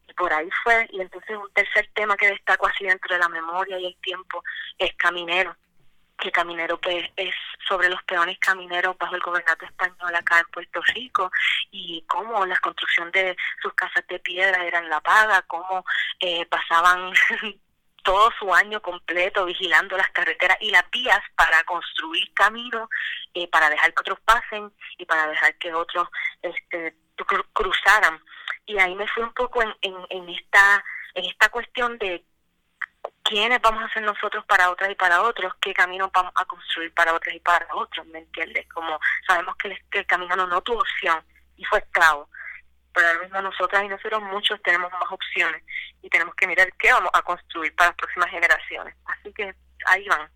Y 0.08 0.14
por 0.14 0.32
ahí 0.32 0.48
fue. 0.62 0.86
Y 0.92 1.00
entonces 1.00 1.36
un 1.36 1.50
tercer 1.52 1.88
tema 1.94 2.16
que 2.16 2.28
destaco 2.28 2.66
así 2.66 2.84
dentro 2.84 3.14
de 3.14 3.20
la 3.20 3.28
memoria 3.28 3.78
y 3.78 3.86
el 3.86 3.96
tiempo 4.02 4.42
es 4.78 4.92
caminero 4.96 5.56
que 6.22 6.30
Caminero 6.30 6.80
pues 6.80 7.04
es 7.16 7.34
sobre 7.68 7.88
los 7.88 8.02
peones 8.04 8.38
camineros 8.38 8.96
bajo 8.98 9.14
el 9.14 9.20
gobernador 9.20 9.64
español 9.64 10.14
acá 10.14 10.38
en 10.40 10.46
Puerto 10.46 10.80
Rico 10.94 11.30
y 11.70 12.04
cómo 12.08 12.44
la 12.46 12.58
construcción 12.58 13.10
de 13.12 13.36
sus 13.60 13.72
casas 13.74 14.04
de 14.08 14.18
piedra 14.18 14.64
eran 14.64 14.88
la 14.88 15.00
paga, 15.00 15.42
cómo 15.42 15.84
eh, 16.20 16.46
pasaban 16.46 17.12
todo 18.02 18.30
su 18.38 18.52
año 18.52 18.80
completo 18.82 19.44
vigilando 19.44 19.96
las 19.96 20.10
carreteras 20.10 20.58
y 20.60 20.70
las 20.70 20.88
vías 20.90 21.20
para 21.36 21.62
construir 21.64 22.32
caminos, 22.34 22.88
eh, 23.34 23.48
para 23.48 23.70
dejar 23.70 23.94
que 23.94 24.00
otros 24.00 24.20
pasen 24.20 24.72
y 24.98 25.04
para 25.04 25.26
dejar 25.28 25.56
que 25.58 25.72
otros 25.72 26.08
este, 26.42 26.96
cruzaran. 27.52 28.20
Y 28.66 28.78
ahí 28.78 28.94
me 28.94 29.08
fui 29.08 29.22
un 29.22 29.34
poco 29.34 29.62
en, 29.62 29.74
en, 29.82 29.94
en 30.10 30.28
esta 30.28 30.84
en 31.14 31.26
esta 31.26 31.48
cuestión 31.50 31.98
de 31.98 32.24
quiénes 33.22 33.60
vamos 33.62 33.82
a 33.84 33.92
ser 33.92 34.02
nosotros 34.02 34.44
para 34.46 34.70
otras 34.70 34.90
y 34.90 34.94
para 34.94 35.22
otros, 35.22 35.52
qué 35.60 35.72
camino 35.72 36.10
vamos 36.12 36.32
a 36.34 36.44
construir 36.44 36.92
para 36.92 37.14
otras 37.14 37.34
y 37.34 37.40
para 37.40 37.66
otros, 37.74 38.06
¿me 38.08 38.18
entiendes? 38.18 38.66
Como 38.68 38.98
sabemos 39.26 39.56
que 39.56 39.76
el, 39.98 40.06
camino 40.06 40.36
no, 40.36 40.60
tuvo 40.62 40.80
opción 40.80 41.18
y 41.56 41.64
fue 41.64 41.78
esclavo, 41.78 42.28
pero 42.92 43.08
ahora 43.08 43.22
mismo 43.22 43.42
nosotras 43.42 43.84
y 43.84 43.88
nosotros 43.88 44.22
muchos 44.22 44.60
tenemos 44.62 44.90
más 44.92 45.10
opciones 45.10 45.62
y 46.02 46.10
tenemos 46.10 46.34
que 46.34 46.46
mirar 46.46 46.72
qué 46.78 46.92
vamos 46.92 47.10
a 47.14 47.22
construir 47.22 47.74
para 47.74 47.90
las 47.90 47.96
próximas 47.96 48.30
generaciones. 48.30 48.94
Así 49.06 49.32
que 49.32 49.54
ahí 49.86 50.06
van. 50.08 50.28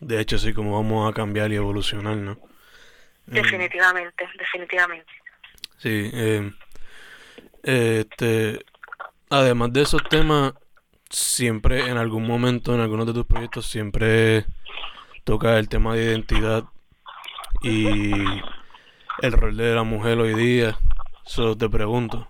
De 0.00 0.20
hecho, 0.20 0.38
sí, 0.38 0.52
como 0.52 0.80
vamos 0.80 1.10
a 1.10 1.14
cambiar 1.14 1.50
y 1.52 1.56
evolucionar, 1.56 2.16
¿no? 2.16 2.38
Definitivamente, 3.26 4.28
definitivamente. 4.36 5.12
Sí, 5.78 6.10
eh, 6.12 6.52
este, 7.62 8.64
además 9.30 9.72
de 9.72 9.82
esos 9.82 10.02
temas, 10.08 10.54
siempre 11.12 11.88
en 11.88 11.98
algún 11.98 12.26
momento, 12.26 12.74
en 12.74 12.80
algunos 12.80 13.06
de 13.06 13.12
tus 13.12 13.26
proyectos, 13.26 13.66
siempre 13.66 14.46
toca 15.24 15.58
el 15.58 15.68
tema 15.68 15.94
de 15.94 16.04
identidad 16.04 16.64
y 17.62 18.12
el 19.20 19.32
rol 19.32 19.56
de 19.56 19.74
la 19.74 19.82
mujer 19.82 20.18
hoy 20.18 20.34
día. 20.34 20.76
Eso 21.24 21.56
te 21.56 21.68
pregunto, 21.68 22.26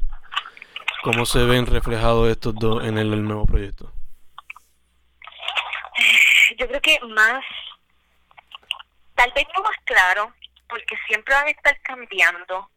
¿cómo 1.02 1.24
se 1.24 1.44
ven 1.44 1.66
reflejados 1.66 2.28
estos 2.28 2.54
dos 2.54 2.84
en 2.84 2.98
el, 2.98 3.24
nuevo 3.24 3.46
proyecto? 3.46 3.90
Yo 6.58 6.66
creo 6.66 6.80
que 6.80 6.98
más, 7.14 7.42
tal 9.14 9.32
vez 9.34 9.46
no 9.56 9.62
más 9.62 9.76
claro, 9.84 10.34
porque 10.68 10.96
siempre 11.06 11.34
van 11.34 11.46
a 11.46 11.50
estar 11.50 11.80
cambiando, 11.82 12.68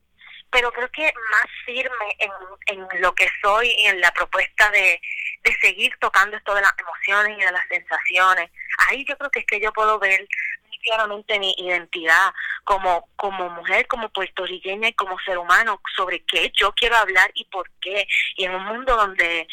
pero 0.55 0.71
creo 0.71 0.89
que 0.89 1.03
más 1.03 1.47
firme 1.65 2.15
en, 2.17 2.31
en 2.67 3.01
lo 3.01 3.13
que 3.13 3.27
soy 3.43 3.75
y 3.77 3.87
en 3.87 3.99
la 3.99 4.09
propuesta 4.11 4.69
de, 4.69 5.01
de 5.43 5.53
seguir 5.59 5.93
tocando 5.99 6.37
esto 6.37 6.55
de 6.55 6.61
las 6.61 6.73
emociones 6.79 7.37
y 7.37 7.43
de 7.43 7.51
las 7.51 7.67
sensaciones. 7.67 8.49
Ahí 8.87 9.03
yo 9.03 9.17
creo 9.17 9.29
que 9.31 9.39
es 9.39 9.45
que 9.45 9.59
yo 9.59 9.73
puedo 9.73 9.99
ver 9.99 10.25
muy 10.65 10.79
claramente 10.79 11.39
mi 11.39 11.53
identidad 11.57 12.33
como, 12.63 13.09
como 13.17 13.49
mujer, 13.49 13.85
como 13.87 14.07
puertorriqueña 14.07 14.87
y 14.87 14.93
como 14.93 15.19
ser 15.25 15.37
humano 15.39 15.81
sobre 15.93 16.23
qué 16.23 16.49
yo 16.55 16.71
quiero 16.71 16.95
hablar 16.95 17.29
y 17.33 17.43
por 17.51 17.69
qué. 17.81 18.07
Y 18.37 18.45
en 18.45 18.55
un 18.55 18.63
mundo 18.63 18.95
donde 18.95 19.49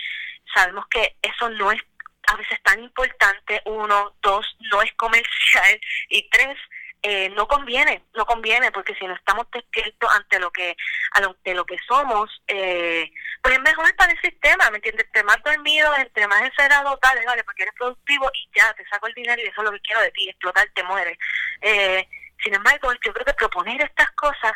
sabemos 0.55 0.87
que 0.87 1.17
eso 1.21 1.51
no 1.51 1.73
es 1.73 1.83
a 2.29 2.37
veces 2.37 2.63
tan 2.63 2.81
importante, 2.81 3.61
uno, 3.65 4.15
dos, 4.23 4.47
no 4.71 4.81
es 4.83 4.93
comercial 4.93 5.81
y 6.11 6.31
tres, 6.31 6.57
eh, 7.03 7.29
no 7.31 7.49
conviene, 7.49 8.05
no 8.15 8.25
conviene, 8.25 8.71
porque 8.71 8.95
si 8.95 9.07
no 9.07 9.15
estamos 9.15 9.47
despiertos 9.53 10.11
ante 10.15 10.39
lo 10.39 10.51
que, 10.51 10.77
ante 11.13 11.55
lo 11.55 11.65
que 11.65 11.77
somos, 11.87 12.31
eh, 12.47 13.11
pues 13.43 13.57
es 13.57 13.61
mejor 13.61 13.95
para 13.97 14.13
el 14.13 14.21
sistema, 14.21 14.71
¿me 14.71 14.77
entiendes? 14.77 15.07
Entre 15.07 15.25
más 15.25 15.43
dormido, 15.43 15.93
entre 15.97 16.29
más 16.29 16.43
encerrado, 16.43 16.97
tal, 16.99 17.19
vale, 17.27 17.43
porque 17.45 17.65
eres 17.65 17.75
productivo 17.75 18.31
y 18.35 18.49
ya, 18.55 18.73
te 18.75 18.87
saco 18.89 19.09
el 19.09 19.15
dinero 19.15 19.43
y 19.43 19.49
eso 19.49 19.61
es 19.61 19.65
lo 19.65 19.73
que 19.73 19.81
quiero 19.81 20.01
de 20.01 20.11
ti, 20.13 20.29
explotar, 20.29 20.69
te 20.75 20.85
mueres. 20.85 21.19
Eh, 21.61 22.09
sin 22.43 22.55
embargo, 22.55 22.93
yo 23.05 23.13
creo 23.13 23.27
que 23.27 23.35
proponer 23.35 23.81
estas 23.83 24.11
cosas 24.13 24.53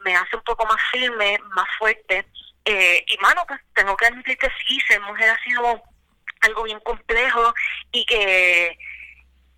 me 0.00 0.16
hace 0.16 0.36
un 0.36 0.42
poco 0.42 0.66
más 0.66 0.80
firme, 0.90 1.38
más 1.54 1.68
fuerte, 1.78 2.26
eh, 2.64 3.04
y 3.06 3.18
mano, 3.18 3.42
pues 3.46 3.60
tengo 3.74 3.96
que 3.96 4.06
admitir 4.06 4.38
que 4.38 4.48
sí, 4.66 4.80
ser 4.88 5.00
mujer 5.02 5.30
ha 5.30 5.42
sido 5.44 5.82
algo 6.40 6.62
bien 6.62 6.80
complejo 6.80 7.54
y 7.92 8.04
que 8.06 8.78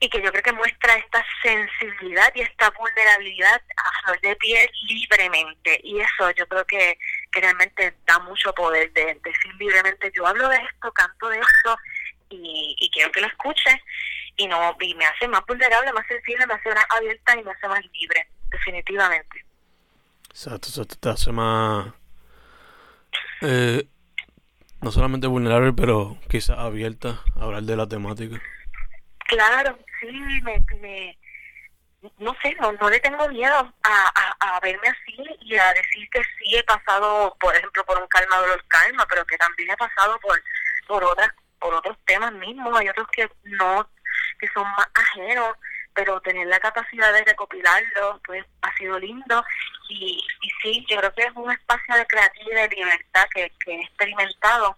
y 0.07 0.09
que 0.09 0.23
yo 0.23 0.31
creo 0.31 0.43
que 0.43 0.53
muestra 0.53 0.95
esta 0.95 1.25
sensibilidad 1.43 2.33
y 2.37 2.43
esta 2.43 2.71
vulnerabilidad 2.71 3.61
a 3.77 4.05
flor 4.05 4.21
de 4.21 4.37
piel 4.37 4.71
libremente. 4.87 5.81
Y 5.83 5.99
eso 5.99 6.31
yo 6.31 6.47
creo 6.47 6.65
que, 6.65 6.97
realmente 7.33 7.95
da 8.07 8.19
mucho 8.21 8.53
poder 8.55 8.91
de 8.93 9.21
decir 9.23 9.55
libremente, 9.59 10.11
yo 10.17 10.27
hablo 10.27 10.49
de 10.49 10.57
esto, 10.57 10.91
canto 10.93 11.29
de 11.29 11.39
esto 11.39 11.77
y, 12.31 12.91
quiero 12.95 13.13
que 13.13 13.21
lo 13.21 13.27
escuche 13.27 13.83
y 14.37 14.47
no 14.47 14.75
y 14.81 14.95
me 14.95 15.05
hace 15.05 15.29
más 15.29 15.45
vulnerable, 15.47 15.93
más 15.93 16.07
sensible, 16.07 16.47
me 16.47 16.55
hace 16.55 16.71
más 16.71 16.87
abierta 16.89 17.39
y 17.39 17.43
me 17.43 17.51
hace 17.51 17.69
más 17.69 17.81
libre, 17.93 18.29
definitivamente. 18.51 19.45
Exacto, 20.31 20.69
eso 20.69 20.85
te 20.85 21.09
hace 21.09 21.33
más... 21.33 21.93
Eh, 23.43 23.87
no 24.81 24.91
solamente 24.93 25.27
vulnerable, 25.27 25.73
pero 25.73 26.17
quizás 26.31 26.59
abierta 26.59 27.21
a 27.35 27.45
hablar 27.45 27.65
de 27.65 27.77
la 27.77 27.87
temática. 27.87 28.41
Claro, 29.29 29.79
sí, 30.01 30.07
me, 30.43 30.65
me 30.81 31.19
no 32.19 32.37
sé, 32.43 32.55
no, 32.61 32.73
no 32.73 32.89
le 32.89 33.01
tengo 33.01 33.29
miedo 33.29 33.73
a, 33.83 34.35
a, 34.41 34.61
verme 34.61 34.89
así 34.89 35.17
y 35.41 35.57
a 35.57 35.73
decir 35.75 36.09
que 36.11 36.23
sí 36.23 36.57
he 36.57 36.63
pasado, 36.65 37.37
por 37.41 37.55
ejemplo, 37.57 37.85
por 37.85 38.01
un 38.01 38.07
calma 38.09 38.37
dolor 38.39 38.65
calma, 38.69 39.07
pero 39.09 39.25
que 39.25 39.37
también 39.39 39.71
he 39.71 39.77
pasado 39.77 40.19
por 40.21 40.41
por 40.87 41.03
otras 41.05 41.31
por 41.59 41.75
otros 41.75 41.97
temas 42.05 42.33
mismos, 42.33 42.79
hay 42.79 42.89
otros 42.89 43.09
que 43.09 43.29
no 43.45 43.89
que 44.39 44.49
son 44.49 44.65
más 44.65 44.87
ajenos, 44.95 45.57
pero 45.95 46.21
tener 46.21 46.47
la 46.47 46.61
capacidad 46.61 47.13
de 47.13 47.25
recopilarlo, 47.25 48.21
pues 48.27 48.45
ha 48.63 48.77
sido 48.77 48.99
lindo. 48.99 49.45
Y, 49.89 50.23
y 50.43 50.51
sí, 50.63 50.87
yo 50.89 50.99
creo 50.99 51.15
que 51.15 51.23
es 51.23 51.33
un 51.35 51.51
espacio 51.51 51.95
de 51.95 52.07
creatividad 52.07 52.65
y 52.65 52.69
de 52.69 52.77
libertad 52.77 53.27
que, 53.35 53.51
que 53.65 53.75
he 53.75 53.81
experimentado 53.81 54.77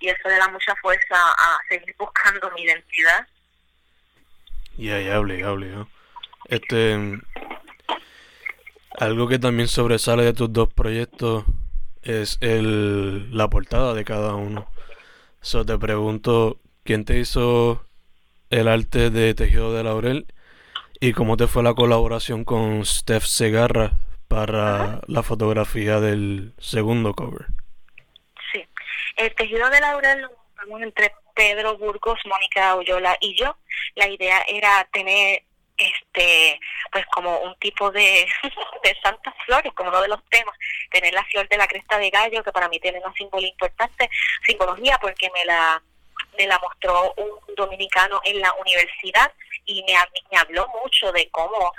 y 0.00 0.08
eso 0.08 0.28
le 0.28 0.38
da 0.38 0.48
mucha 0.48 0.74
fuerza 0.76 1.14
a 1.14 1.60
seguir 1.68 1.94
buscando 1.98 2.50
mi 2.52 2.62
identidad 2.62 3.26
ya, 4.76 5.00
ya, 5.00 5.18
obligado, 5.20 5.54
obligado. 5.54 5.88
Este. 6.46 7.20
Algo 8.98 9.28
que 9.28 9.38
también 9.38 9.68
sobresale 9.68 10.24
de 10.24 10.34
tus 10.34 10.52
dos 10.52 10.72
proyectos 10.72 11.44
es 12.02 12.38
el, 12.40 13.34
la 13.36 13.48
portada 13.48 13.94
de 13.94 14.04
cada 14.04 14.34
uno. 14.34 14.68
So 15.40 15.64
te 15.64 15.78
pregunto, 15.78 16.58
¿quién 16.84 17.04
te 17.04 17.18
hizo 17.18 17.86
el 18.50 18.68
arte 18.68 19.10
de 19.10 19.34
Tejido 19.34 19.72
de 19.72 19.84
Laurel? 19.84 20.26
¿Y 21.00 21.12
cómo 21.12 21.36
te 21.36 21.46
fue 21.46 21.62
la 21.62 21.74
colaboración 21.74 22.44
con 22.44 22.84
Steph 22.84 23.24
Segarra 23.24 23.92
para 24.28 25.00
la 25.06 25.22
fotografía 25.22 25.98
del 25.98 26.52
segundo 26.58 27.14
cover? 27.14 27.46
Sí, 28.52 28.62
el 29.16 29.34
Tejido 29.34 29.70
de 29.70 29.80
Laurel 29.80 30.26
entre 30.80 31.14
Pedro 31.34 31.76
Burgos, 31.78 32.18
Mónica 32.24 32.76
Oyola 32.76 33.16
y 33.20 33.34
yo. 33.34 33.56
La 33.94 34.08
idea 34.08 34.44
era 34.48 34.86
tener 34.92 35.42
este 35.76 36.60
pues 36.92 37.06
como 37.06 37.38
un 37.40 37.54
tipo 37.56 37.90
de, 37.90 38.26
de 38.84 38.96
santas 39.02 39.34
flores 39.46 39.72
como 39.74 39.88
uno 39.88 40.02
de 40.02 40.08
los 40.08 40.22
temas 40.28 40.54
tener 40.90 41.14
la 41.14 41.24
flor 41.24 41.48
de 41.48 41.56
la 41.56 41.66
cresta 41.66 41.98
de 41.98 42.10
gallo 42.10 42.42
que 42.42 42.52
para 42.52 42.68
mí 42.68 42.78
tiene 42.80 42.98
una 42.98 43.14
símbolo 43.14 43.46
importante 43.46 44.10
simbología 44.44 44.98
porque 45.00 45.30
me 45.32 45.44
la 45.46 45.82
me 46.36 46.46
la 46.46 46.58
mostró 46.58 47.14
un 47.16 47.54
dominicano 47.56 48.20
en 48.24 48.40
la 48.40 48.52
universidad 48.54 49.32
y 49.64 49.82
me, 49.84 49.94
me 50.30 50.38
habló 50.38 50.68
mucho 50.82 51.12
de 51.12 51.30
cómo 51.30 51.72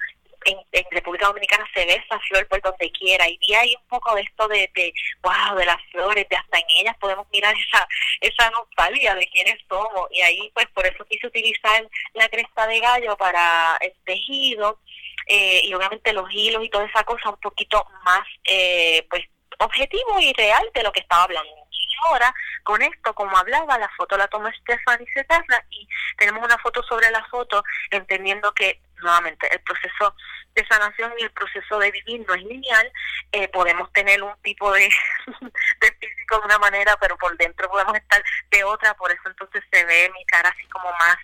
en, 0.45 0.85
República 0.91 1.27
Dominicana 1.27 1.65
se 1.73 1.85
ve 1.85 1.93
esa 1.93 2.19
flor 2.19 2.47
por 2.47 2.61
donde 2.61 2.91
quiera 2.91 3.27
y 3.27 3.37
vi 3.37 3.53
ahí 3.53 3.75
un 3.75 3.87
poco 3.87 4.15
de 4.15 4.21
esto 4.21 4.47
de, 4.47 4.69
de 4.75 4.93
wow, 5.21 5.57
de 5.57 5.65
las 5.65 5.81
flores, 5.91 6.27
de 6.29 6.35
hasta 6.35 6.57
en 6.57 6.65
ellas 6.77 6.97
podemos 6.99 7.27
mirar 7.31 7.55
esa 7.55 7.87
esa 8.19 8.49
nostalgia 8.51 9.15
de 9.15 9.27
quiénes 9.27 9.57
somos 9.67 10.07
y 10.11 10.21
ahí 10.21 10.51
pues 10.53 10.67
por 10.73 10.85
eso 10.85 11.05
quise 11.05 11.27
utilizar 11.27 11.87
la 12.13 12.29
cresta 12.29 12.67
de 12.67 12.79
gallo 12.79 13.15
para 13.17 13.77
el 13.79 13.93
tejido 14.05 14.79
eh, 15.27 15.61
y 15.63 15.73
obviamente 15.73 16.13
los 16.13 16.31
hilos 16.31 16.63
y 16.63 16.69
toda 16.69 16.85
esa 16.85 17.03
cosa 17.03 17.29
un 17.29 17.39
poquito 17.39 17.85
más 18.03 18.27
eh, 18.45 19.05
pues 19.09 19.23
objetivo 19.59 20.19
y 20.19 20.33
real 20.33 20.63
de 20.73 20.83
lo 20.83 20.91
que 20.91 21.01
estaba 21.01 21.23
hablando. 21.23 21.51
Y 21.71 22.07
ahora, 22.07 22.33
con 22.63 22.81
esto, 22.81 23.13
como 23.13 23.37
hablaba, 23.37 23.77
la 23.77 23.89
foto 23.95 24.17
la 24.17 24.27
tomó 24.27 24.49
Stephanie 24.61 25.07
Cetarra 25.13 25.63
y 25.69 25.87
tenemos 26.17 26.43
una 26.43 26.57
foto 26.57 26.81
sobre 26.83 27.11
la 27.11 27.23
foto, 27.25 27.63
entendiendo 27.91 28.53
que, 28.53 28.81
nuevamente, 29.01 29.51
el 29.53 29.59
proceso 29.61 30.15
de 30.53 30.65
sanación 30.67 31.13
y 31.17 31.23
el 31.23 31.31
proceso 31.31 31.79
de 31.79 31.91
vivir 31.91 32.25
no 32.27 32.33
es 32.33 32.43
lineal, 32.43 32.91
eh, 33.31 33.47
podemos 33.49 33.91
tener 33.93 34.21
un 34.21 34.35
tipo 34.41 34.71
de, 34.73 34.89
físico 35.99 36.39
de 36.39 36.45
una 36.45 36.59
manera, 36.59 36.97
pero 36.99 37.17
por 37.17 37.35
dentro 37.37 37.69
podemos 37.69 37.95
estar 37.95 38.23
de 38.49 38.63
otra, 38.63 38.93
por 38.95 39.11
eso 39.11 39.21
entonces 39.25 39.63
se 39.71 39.85
ve 39.85 40.11
mi 40.13 40.25
cara 40.25 40.49
así 40.49 40.67
como 40.69 40.91
más 40.91 41.17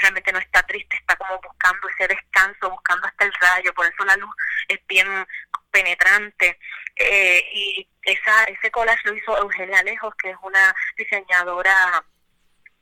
realmente 0.00 0.32
no 0.32 0.38
está 0.38 0.62
triste, 0.62 0.96
está 0.96 1.16
como 1.16 1.40
buscando 1.40 1.88
ese 1.88 2.06
descanso, 2.06 2.70
buscando 2.70 3.06
hasta 3.06 3.24
el 3.24 3.32
rayo, 3.40 3.74
por 3.74 3.86
eso 3.86 4.04
la 4.04 4.16
luz 4.16 4.30
es 4.68 4.78
bien 4.86 5.26
penetrante. 5.70 6.58
Eh, 6.96 7.44
y 7.52 7.88
esa, 8.02 8.44
ese 8.44 8.70
collage 8.70 9.08
lo 9.08 9.14
hizo 9.14 9.36
Eugenia 9.38 9.80
Alejos, 9.80 10.14
que 10.16 10.30
es 10.30 10.36
una 10.42 10.74
diseñadora 10.96 12.04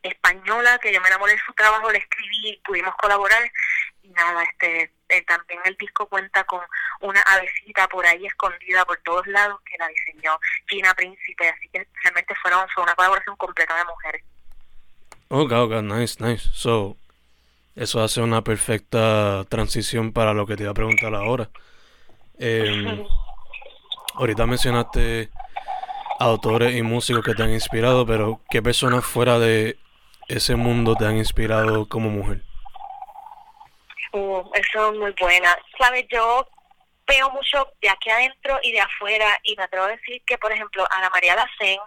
española, 0.02 0.78
que 0.78 0.93
yo 0.93 1.00
me 1.00 1.09
enamoré 1.09 1.33
de 1.33 1.40
su 1.40 1.52
trabajo, 1.52 1.90
le 1.90 1.99
escribí 1.99 2.50
y 2.50 2.61
pudimos 2.64 2.95
colaborar. 2.97 3.50
Y 4.06 4.10
nada, 4.10 4.44
este 4.44 4.92
eh, 5.08 5.22
también 5.22 5.60
el 5.64 5.76
disco 5.76 6.06
cuenta 6.06 6.44
con 6.44 6.60
una 7.00 7.20
avecita 7.22 7.88
por 7.88 8.06
ahí 8.06 8.25
escondida 8.26 8.84
por 8.84 8.98
todos 8.98 9.26
lados 9.26 9.60
que 9.64 9.76
la 9.78 9.88
diseñó 9.88 10.38
Gina 10.68 10.94
Príncipe, 10.94 11.48
así 11.48 11.68
que 11.72 11.86
realmente 12.02 12.34
fueron, 12.40 12.66
fue 12.75 12.84
una 12.84 12.94
colaboración 12.94 13.36
completa 13.36 13.76
de 13.76 13.84
mujeres. 13.84 14.25
Ok, 15.28 15.52
ok, 15.52 15.72
nice, 15.82 16.25
nice. 16.25 16.48
So, 16.52 16.96
eso 17.75 18.02
hace 18.02 18.20
una 18.20 18.42
perfecta 18.42 19.44
transición 19.48 20.12
para 20.12 20.34
lo 20.34 20.46
que 20.46 20.56
te 20.56 20.62
iba 20.62 20.70
a 20.70 20.75
preguntar 20.75 21.14
ahora. 21.14 21.50
Eh, 22.38 23.04
ahorita 24.14 24.46
mencionaste 24.46 25.30
autores 26.20 26.76
y 26.76 26.82
músicos 26.82 27.25
que 27.25 27.34
te 27.34 27.42
han 27.42 27.52
inspirado, 27.52 28.06
pero 28.06 28.40
¿qué 28.50 28.62
personas 28.62 29.04
fuera 29.04 29.38
de 29.38 29.78
ese 30.28 30.54
mundo 30.54 30.94
te 30.94 31.06
han 31.06 31.16
inspirado 31.16 31.86
como 31.86 32.08
mujer? 32.10 32.45
Uh, 34.16 34.50
eso 34.54 34.92
es 34.92 34.99
muy 34.99 35.14
buena. 35.20 35.58
Sabes, 35.78 36.06
yo 36.08 36.49
veo 37.06 37.30
mucho 37.30 37.70
de 37.82 37.90
aquí 37.90 38.08
adentro 38.08 38.58
y 38.62 38.73
de 38.73 38.80
afuera 38.80 39.38
y 39.42 39.54
me 39.56 39.64
atrevo 39.64 39.85
a 39.85 39.88
decir 39.88 40.23
que, 40.26 40.38
por 40.38 40.50
ejemplo, 40.52 40.87
Ana 40.90 41.11
María 41.11 41.37
Lacén 41.37 41.78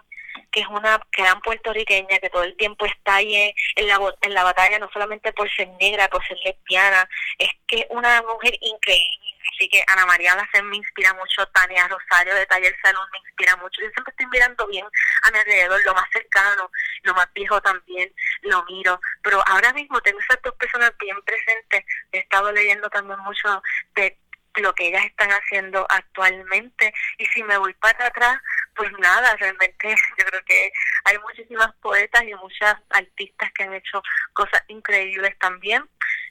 que 0.52 0.60
es 0.60 0.66
una 0.68 1.00
gran 1.16 1.40
puertorriqueña 1.40 2.18
que 2.18 2.30
todo 2.30 2.42
el 2.42 2.56
tiempo 2.56 2.86
está 2.86 3.16
ahí 3.16 3.52
en 3.76 3.86
la, 3.86 3.98
en 4.22 4.34
la 4.34 4.44
batalla, 4.44 4.78
no 4.78 4.88
solamente 4.92 5.32
por 5.32 5.50
ser 5.50 5.68
negra, 5.80 6.08
por 6.08 6.26
ser 6.26 6.38
lesbiana, 6.44 7.08
es 7.38 7.50
que 7.66 7.86
una 7.90 8.22
mujer 8.22 8.56
increíble. 8.60 9.19
Así 9.54 9.68
que 9.68 9.82
Ana 9.86 10.06
María 10.06 10.34
Lacen 10.34 10.68
me 10.68 10.76
inspira 10.76 11.12
mucho, 11.14 11.46
Tania 11.48 11.88
Rosario 11.88 12.34
de 12.34 12.46
Taller 12.46 12.76
Salón 12.82 13.06
me 13.12 13.18
inspira 13.18 13.56
mucho. 13.56 13.80
Yo 13.82 13.90
siempre 13.90 14.10
estoy 14.10 14.26
mirando 14.26 14.66
bien 14.66 14.86
a 15.22 15.30
mi 15.30 15.38
alrededor, 15.38 15.80
lo 15.84 15.94
más 15.94 16.08
cercano, 16.12 16.70
lo 17.02 17.14
más 17.14 17.32
viejo 17.32 17.60
también, 17.60 18.12
lo 18.42 18.64
miro. 18.64 19.00
Pero 19.22 19.42
ahora 19.46 19.72
mismo 19.72 20.00
tengo 20.00 20.20
esas 20.20 20.40
dos 20.42 20.54
personas 20.54 20.92
bien 20.98 21.20
presentes. 21.22 21.84
He 22.12 22.18
estado 22.18 22.52
leyendo 22.52 22.88
también 22.90 23.18
mucho 23.20 23.62
de 23.94 24.16
lo 24.56 24.74
que 24.74 24.88
ellas 24.88 25.04
están 25.04 25.30
haciendo 25.30 25.86
actualmente. 25.88 26.92
Y 27.18 27.26
si 27.26 27.42
me 27.42 27.56
voy 27.56 27.74
para 27.74 28.06
atrás, 28.06 28.38
pues 28.74 28.90
nada, 28.98 29.36
realmente 29.36 29.88
yo 30.18 30.24
creo 30.24 30.44
que 30.44 30.72
hay 31.04 31.18
muchísimas 31.18 31.74
poetas 31.76 32.22
y 32.24 32.34
muchas 32.34 32.76
artistas 32.90 33.52
que 33.52 33.64
han 33.64 33.74
hecho 33.74 34.02
cosas 34.32 34.62
increíbles 34.68 35.38
también. 35.38 35.88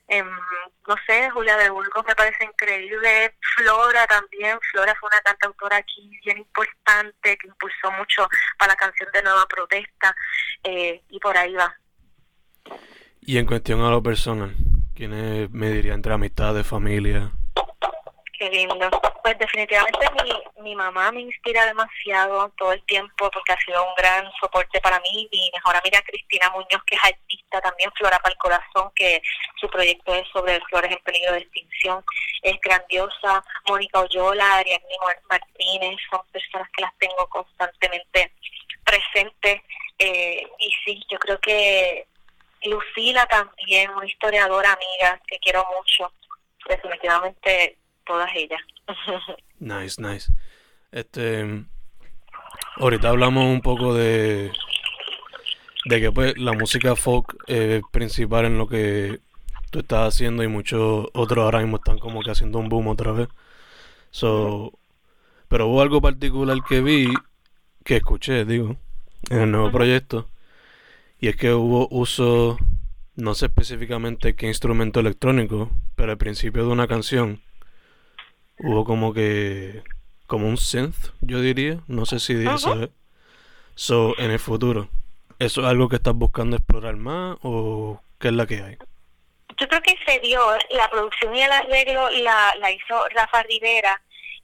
Eh, 0.09 0.23
no 0.23 0.95
sé, 1.05 1.29
Julia 1.29 1.55
de 1.57 1.69
Burgos 1.69 2.03
me 2.07 2.15
parece 2.15 2.43
increíble, 2.43 3.35
Flora 3.55 4.07
también, 4.07 4.57
Flora 4.71 4.95
fue 4.99 5.07
una 5.07 5.21
cantautora 5.21 5.77
aquí 5.77 6.09
bien 6.25 6.39
importante 6.39 7.37
que 7.37 7.47
impulsó 7.47 7.91
mucho 7.91 8.27
para 8.57 8.73
la 8.73 8.75
canción 8.75 9.07
de 9.13 9.21
Nueva 9.21 9.45
Protesta 9.47 10.15
eh, 10.63 11.03
y 11.09 11.19
por 11.19 11.37
ahí 11.37 11.53
va. 11.53 11.75
Y 13.21 13.37
en 13.37 13.45
cuestión 13.45 13.81
a 13.81 13.91
lo 13.91 14.01
personal, 14.01 14.55
¿quiénes 14.95 15.51
me 15.51 15.69
diría 15.69 15.93
entre 15.93 16.13
amistades, 16.13 16.65
familia? 16.65 17.31
Qué 18.39 18.49
lindo. 18.49 18.89
Pues 19.21 19.37
definitivamente 19.37 19.99
mi, 20.23 20.63
mi 20.63 20.73
mamá 20.73 21.11
me 21.11 21.19
inspira 21.19 21.65
demasiado 21.65 22.47
todo 22.57 22.71
el 22.71 22.81
tiempo 22.85 23.29
porque 23.29 23.51
ha 23.51 23.59
sido 23.59 23.85
un 23.85 23.93
gran 23.95 24.31
soporte 24.39 24.79
para 24.79 24.97
mí. 25.01 25.27
Mi 25.29 25.51
mejor 25.53 25.75
amiga 25.75 26.01
Cristina 26.03 26.49
Muñoz, 26.51 26.81
que 26.87 26.95
es 26.95 27.03
artista, 27.03 27.59
también 27.59 27.91
Flora 27.97 28.17
para 28.19 28.31
el 28.31 28.37
Corazón, 28.37 28.91
que 28.95 29.21
su 29.59 29.67
proyecto 29.67 30.15
es 30.15 30.25
sobre 30.29 30.61
flores 30.61 30.89
en 30.89 31.03
peligro 31.03 31.33
de 31.33 31.39
extinción, 31.39 32.01
es 32.41 32.57
grandiosa. 32.61 33.43
Mónica 33.67 33.99
Oyola, 33.99 34.55
Ariadne 34.55 34.95
Martínez, 35.29 35.99
son 36.09 36.21
personas 36.31 36.69
que 36.69 36.83
las 36.83 36.97
tengo 36.97 37.27
constantemente 37.27 38.31
presentes. 38.85 39.61
Eh, 39.97 40.47
y 40.59 40.71
sí, 40.85 41.03
yo 41.09 41.19
creo 41.19 41.41
que 41.41 42.07
Lucila 42.63 43.25
también, 43.25 43.89
una 43.89 44.05
historiadora 44.05 44.71
amiga 44.71 45.19
que 45.27 45.39
quiero 45.39 45.67
mucho. 45.75 46.09
Definitivamente 46.69 47.78
todas 48.09 48.29
ellas. 48.35 48.59
nice, 49.59 50.01
nice. 50.01 50.33
Este, 50.91 51.63
ahorita 52.77 53.09
hablamos 53.09 53.45
un 53.45 53.61
poco 53.61 53.93
de 53.93 54.51
de 55.85 56.01
que 56.01 56.11
pues 56.11 56.37
la 56.37 56.53
música 56.53 56.95
folk 56.95 57.37
es 57.47 57.81
principal 57.91 58.45
en 58.45 58.57
lo 58.57 58.67
que 58.67 59.21
tú 59.69 59.79
estás 59.79 60.13
haciendo 60.13 60.43
y 60.43 60.47
muchos 60.47 61.07
otros 61.13 61.43
ahora 61.43 61.59
mismo 61.59 61.77
están 61.77 61.99
como 61.99 62.21
que 62.21 62.31
haciendo 62.31 62.57
un 62.57 62.67
boom 62.67 62.87
otra 62.87 63.11
vez. 63.11 63.29
So, 64.11 64.73
pero 65.47 65.67
hubo 65.67 65.81
algo 65.81 66.01
particular 66.01 66.57
que 66.67 66.81
vi, 66.81 67.13
que 67.85 67.97
escuché, 67.97 68.43
digo, 68.43 68.75
en 69.29 69.41
el 69.41 69.51
nuevo 69.51 69.71
proyecto, 69.71 70.27
y 71.19 71.27
es 71.27 71.35
que 71.35 71.53
hubo 71.53 71.87
uso, 71.91 72.57
no 73.15 73.35
sé 73.35 73.45
específicamente 73.47 74.35
qué 74.35 74.47
instrumento 74.47 74.99
electrónico, 74.99 75.69
pero 75.95 76.11
al 76.11 76.17
principio 76.17 76.65
de 76.65 76.69
una 76.69 76.87
canción 76.87 77.41
hubo 78.59 78.85
como 78.85 79.13
que 79.13 79.83
como 80.27 80.47
un 80.47 80.57
synth, 80.57 81.11
yo 81.21 81.41
diría, 81.41 81.79
no 81.87 82.05
sé 82.05 82.19
si 82.19 82.33
eso 82.47 82.83
es. 82.83 82.89
So, 83.73 84.13
en 84.19 84.29
el 84.29 84.39
futuro, 84.39 84.89
¿eso 85.39 85.61
es 85.61 85.67
algo 85.67 85.89
que 85.89 85.95
estás 85.95 86.13
buscando 86.13 86.57
explorar 86.57 86.95
más 86.97 87.37
o 87.41 87.99
qué 88.19 88.27
es 88.27 88.33
la 88.33 88.45
que 88.45 88.61
hay? 88.61 88.77
Yo 89.57 89.67
creo 89.67 89.81
que 89.81 89.95
se 90.05 90.19
dio, 90.19 90.39
la 90.69 90.89
producción 90.89 91.35
y 91.35 91.41
el 91.41 91.51
arreglo 91.51 92.09
la, 92.11 92.53
la 92.59 92.71
hizo 92.71 93.07
Rafa 93.09 93.41
Rivera 93.43 93.99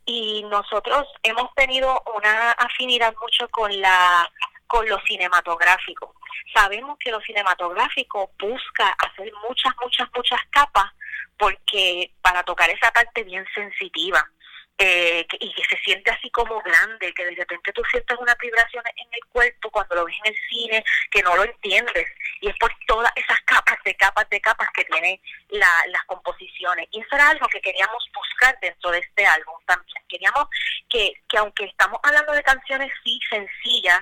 y 0.06 0.44
nosotros 0.50 1.08
hemos 1.24 1.54
tenido 1.56 2.02
una 2.16 2.52
afinidad 2.52 3.14
mucho 3.22 3.48
con 3.50 3.80
la 3.80 4.30
con 4.68 4.88
lo 4.90 5.00
cinematográfico. 5.02 6.16
Sabemos 6.54 6.98
que 7.00 7.12
lo 7.12 7.22
cinematográfico 7.22 8.32
busca 8.40 8.90
hacer 8.98 9.32
muchas, 9.48 9.74
muchas, 9.82 10.10
muchas 10.16 10.40
capas 10.50 10.92
porque 11.38 12.12
para 12.22 12.44
tocar 12.44 12.70
esa 12.70 12.92
parte 12.92 13.24
bien 13.24 13.46
sensitiva 13.54 14.30
eh, 14.78 15.26
y 15.40 15.54
que 15.54 15.64
se 15.64 15.78
siente 15.84 16.12
así 16.12 16.30
como 16.32 16.62
grande, 16.62 17.14
que 17.14 17.24
de 17.24 17.36
repente 17.36 17.72
tú 17.72 17.82
sientes 17.90 18.18
una 18.20 18.36
vibración 18.36 18.84
en 18.98 19.08
el 19.10 19.26
cuerpo 19.32 19.72
cuando 19.72 19.96
lo 19.96 20.06
ves 20.06 20.16
en 20.26 20.34
el 20.34 20.40
cine, 20.50 20.84
que 21.12 21.24
no 21.24 21.34
lo 21.36 21.46
entiendes, 21.46 22.08
y 22.42 22.50
es 22.50 22.58
por 22.58 22.70
todas 22.86 23.10
esas 23.16 23.40
capas 23.42 23.78
de 23.86 23.96
capas 23.96 24.30
de 24.30 24.42
capas 24.42 24.68
que 24.74 24.84
tienen 24.84 25.20
las 25.50 26.04
composiciones. 26.08 26.88
Y 26.92 27.00
eso 27.00 27.16
era 27.16 27.30
algo 27.30 27.48
que 27.48 27.62
queríamos 27.62 28.04
buscar 28.14 28.58
dentro 28.60 28.92
de 28.92 29.00
este 29.00 29.26
álbum 29.26 29.56
también. 29.66 30.04
Queríamos 30.10 30.48
que, 30.90 31.14
que 31.30 31.38
aunque 31.38 31.66
estamos 31.66 32.00
hablando 32.04 32.34
de 32.34 32.44
canciones 32.44 32.92
sí 33.04 33.18
sencillas, 33.30 34.02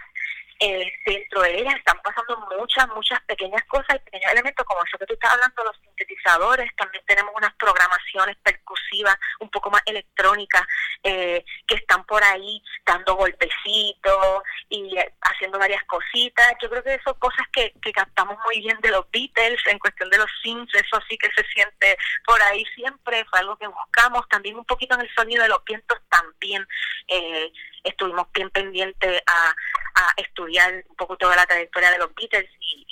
eh, 0.63 0.93
dentro 1.06 1.41
de 1.41 1.60
ellas 1.60 1.76
están 1.76 1.99
pasando 2.02 2.38
muchas, 2.58 2.88
muchas 2.95 3.21
pequeñas 3.23 3.62
cosas 3.65 3.97
y 3.97 3.99
pequeños 3.99 4.32
elementos, 4.32 4.65
como 4.65 4.82
eso 4.86 4.97
que 4.97 5.06
tú 5.06 5.13
estás 5.13 5.34
hablando, 5.34 5.63
los 5.65 5.76
sintetizadores, 5.84 6.73
también 6.78 7.04
tenemos 7.06 7.34
unas 7.36 7.54
programaciones 7.56 8.38
percusivas 8.38 9.17
un 9.41 9.49
poco 9.49 9.69
más 9.69 9.82
electrónicas 9.86 10.63
eh, 11.04 11.43
que 11.67 11.76
están 11.76 12.06
por 12.06 12.23
ahí 12.23 12.63
dando 12.86 13.15
golpecitos 13.15 14.43
y 14.69 14.97
eh, 14.97 15.13
haciendo 15.21 15.60
varias 15.60 15.84
cositas. 15.84 16.54
Yo 16.62 16.69
creo 16.69 16.84
que 16.84 16.97
son 17.04 17.15
cosas 17.15 17.45
que, 17.52 17.73
que 17.82 17.91
captamos 17.91 18.38
muy 18.45 18.62
bien 18.62 18.80
de 18.80 18.91
los 18.91 19.06
Beatles 19.12 19.60
en 19.65 19.80
cuestión 19.80 20.10
de 20.12 20.17
los 20.17 20.32
synths, 20.41 20.73
eso 20.76 20.97
sí 21.10 21.17
que 21.17 21.30
se 21.36 21.43
siente 21.49 21.97
por 22.26 22.41
ahí 22.43 22.63
siempre, 22.73 23.26
fue 23.30 23.39
algo 23.39 23.58
que 23.58 23.67
buscamos, 23.67 24.30
también 24.30 24.56
un 24.56 24.65
poquito 24.65 24.95
en 24.95 25.02
el 25.02 25.13
sonido 25.13 25.43
de 25.43 25.49
los 25.49 25.63
vientos 25.65 25.99
también. 26.10 26.65
Eh, 27.10 27.52
estuvimos 27.84 28.28
bien 28.34 28.50
pendientes 28.50 29.22
a, 29.26 29.50
a, 29.96 30.13
estudiar 30.17 30.84
un 30.89 30.96
poco 30.96 31.17
toda 31.17 31.36
la 31.36 31.46
trayectoria 31.46 31.91
de 31.91 31.98
los 31.98 32.13
Beatles 32.15 32.50
y, 32.60 32.86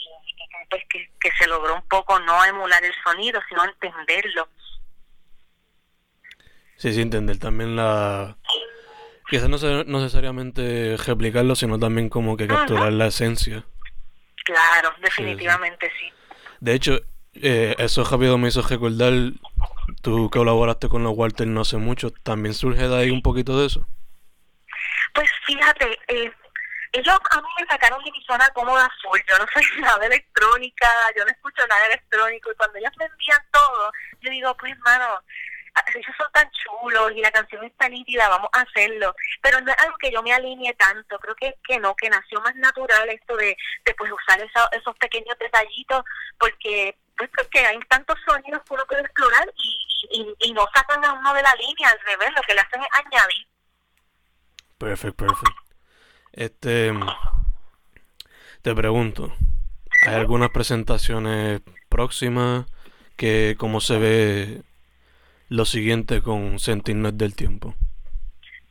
pues 0.69 0.84
que, 0.89 1.10
que, 1.19 1.32
se 1.38 1.47
logró 1.47 1.75
un 1.75 1.88
poco 1.88 2.19
no 2.19 2.43
emular 2.45 2.84
el 2.84 2.93
sonido, 3.04 3.41
sino 3.49 3.63
entenderlo. 3.65 4.47
Sí, 6.77 6.93
sí, 6.93 7.01
entender 7.01 7.38
también 7.38 7.75
la... 7.75 8.38
Quizás 9.30 9.47
no, 9.47 9.58
no 9.86 9.99
necesariamente 10.01 10.97
replicarlo, 10.97 11.56
sino 11.56 11.80
también 11.80 12.10
como 12.10 12.36
que 12.36 12.47
capturar 12.47 12.91
la 12.91 13.08
esencia. 13.08 13.63
Claro, 14.43 14.93
definitivamente 15.01 15.89
sí. 15.99 16.12
De 16.60 16.73
hecho, 16.73 16.99
eh, 17.36 17.75
eso 17.77 18.04
rápido 18.04 18.38
me 18.38 18.49
hizo 18.49 18.62
recordar 18.62 19.13
tú 20.01 20.30
colaboraste 20.30 20.89
con 20.89 21.04
los 21.04 21.15
Walter 21.15 21.47
no 21.47 21.62
hace 21.62 21.77
mucho, 21.77 22.12
¿también 22.12 22.54
surge 22.54 22.88
de 22.88 22.95
ahí 22.97 23.10
un 23.10 23.21
poquito 23.21 23.60
de 23.60 23.67
eso? 23.67 23.88
Pues 25.13 25.30
fíjate, 25.45 26.00
eh, 26.08 26.32
ellos 26.93 27.17
a 27.30 27.41
mí 27.41 27.47
me 27.60 27.67
sacaron 27.67 28.04
de 28.04 28.12
mi 28.12 28.24
zona 28.26 28.50
cómoda 28.50 28.89
full. 29.02 29.19
Yo 29.30 29.38
no 29.38 29.45
soy 29.54 29.63
nada 29.80 30.00
de 30.00 30.08
electrónica, 30.08 30.88
yo 31.15 31.24
no 31.24 31.32
escucho 31.32 31.65
nada 31.67 31.86
electrónico. 31.88 32.52
Y 32.52 32.56
cuando 32.56 32.78
ellos 32.80 32.91
me 32.97 33.06
envían 33.06 33.45
todo, 33.52 33.91
yo 34.21 34.30
digo, 34.30 34.56
pues, 34.58 34.74
hermano, 34.74 35.24
ellos 35.95 36.15
son 36.17 36.32
tan 36.34 36.50
chulos 36.52 37.12
y 37.15 37.21
la 37.21 37.32
canción 37.32 37.63
es 37.63 37.76
tan 37.78 37.91
nítida, 37.91 38.28
vamos 38.28 38.50
a 38.54 38.62
hacerlo. 38.62 39.15
Pero 39.41 39.62
no 39.62 39.71
es 39.71 39.78
algo 39.80 39.97
que 39.97 40.12
yo 40.12 40.21
me 40.21 40.34
alinee 40.34 40.74
tanto, 40.74 41.17
creo 41.19 41.36
que, 41.36 41.56
que 41.63 41.80
no, 41.80 41.95
que 41.95 42.10
nació 42.10 42.41
más 42.41 42.56
natural 42.56 43.10
esto 43.10 43.36
de, 43.38 43.56
de 43.86 43.93
pues 43.95 44.12
usar 44.12 44.41
esos 44.41 44.97
pequeños 44.97 45.38
detallitos, 45.39 46.04
porque 46.39 46.97
pues 47.17 47.30
porque 47.36 47.60
hay 47.60 47.80
tantos 47.88 48.17
sonidos 48.26 48.63
que 48.63 48.74
uno 48.74 48.86
puede 48.88 49.02
explorar 49.02 49.47
y, 49.56 50.08
y, 50.12 50.47
y 50.47 50.54
no 50.54 50.67
sacan 50.74 51.06
a 51.06 51.13
uno 51.13 51.34
de 51.34 51.43
la 51.43 51.54
línea, 51.56 51.89
al 51.89 52.00
revés, 52.00 52.30
lo 52.36 52.41
que 52.41 52.56
le 52.56 52.62
hacen 52.62 52.82
es 52.82 52.88
añadir. 53.06 53.47
Perfecto, 54.82 55.28
perfecto. 55.28 55.62
Este, 56.34 56.91
te 58.63 58.74
pregunto, 58.74 59.32
¿hay 60.08 60.15
algunas 60.15 60.50
presentaciones 60.50 61.62
próximas 61.88 62.65
que 63.15 63.56
cómo 63.60 63.80
se 63.80 64.00
ve 64.00 64.63
lo 65.50 65.65
siguiente 65.65 66.24
con 66.24 66.58
Sentinel 66.58 67.15
del 67.15 67.36
Tiempo? 67.36 67.76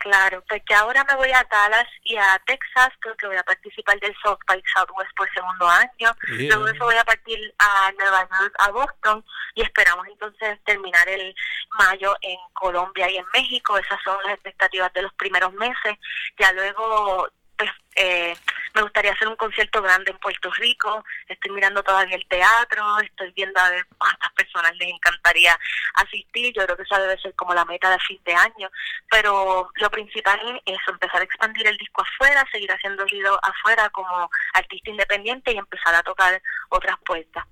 Claro, 0.00 0.42
pues 0.48 0.62
que 0.64 0.74
ahora 0.74 1.04
me 1.04 1.14
voy 1.16 1.30
a 1.30 1.46
Dallas 1.50 1.86
y 2.04 2.16
a 2.16 2.40
Texas, 2.46 2.88
creo 3.00 3.14
que 3.16 3.26
voy 3.26 3.36
a 3.36 3.42
participar 3.42 4.00
del 4.00 4.16
South 4.22 4.38
by 4.46 4.62
Southwest 4.74 5.14
por 5.14 5.30
segundo 5.34 5.68
año. 5.68 6.16
Luego 6.22 6.68
eso 6.68 6.84
voy 6.86 6.96
a 6.96 7.04
partir 7.04 7.54
a 7.58 7.92
Nueva 7.98 8.26
York, 8.40 8.54
a 8.60 8.70
Boston, 8.70 9.22
y 9.54 9.60
esperamos 9.60 10.06
entonces 10.08 10.58
terminar 10.64 11.06
el 11.06 11.34
mayo 11.78 12.16
en 12.22 12.38
Colombia 12.54 13.10
y 13.10 13.18
en 13.18 13.26
México. 13.34 13.76
Esas 13.76 14.00
son 14.02 14.16
las 14.24 14.32
expectativas 14.32 14.90
de 14.94 15.02
los 15.02 15.12
primeros 15.12 15.52
meses. 15.52 15.98
Ya 16.38 16.50
luego 16.52 17.28
pues 17.60 17.70
eh, 17.96 18.34
me 18.74 18.82
gustaría 18.82 19.12
hacer 19.12 19.28
un 19.28 19.36
concierto 19.36 19.82
grande 19.82 20.12
en 20.12 20.18
Puerto 20.18 20.50
Rico, 20.52 21.04
estoy 21.28 21.50
mirando 21.50 21.82
todavía 21.82 22.16
el 22.16 22.26
teatro, 22.26 22.82
estoy 23.00 23.32
viendo 23.32 23.60
a 23.60 23.68
ver 23.68 23.84
cuántas 23.98 24.32
personas 24.32 24.74
les 24.76 24.88
encantaría 24.88 25.58
asistir, 25.96 26.54
yo 26.56 26.64
creo 26.64 26.76
que 26.76 26.84
esa 26.84 26.98
debe 26.98 27.20
ser 27.20 27.34
como 27.34 27.52
la 27.52 27.66
meta 27.66 27.90
de 27.90 27.98
fin 27.98 28.18
de 28.24 28.32
año, 28.32 28.70
pero 29.10 29.70
lo 29.74 29.90
principal 29.90 30.40
es 30.64 30.78
empezar 30.88 31.20
a 31.20 31.24
expandir 31.24 31.66
el 31.66 31.76
disco 31.76 32.02
afuera, 32.02 32.46
seguir 32.50 32.72
haciendo 32.72 33.04
ruido 33.06 33.38
afuera 33.42 33.90
como 33.90 34.30
artista 34.54 34.90
independiente 34.90 35.52
y 35.52 35.58
empezar 35.58 35.94
a 35.94 36.02
tocar 36.02 36.40
otras 36.70 36.96
puertas. 37.04 37.44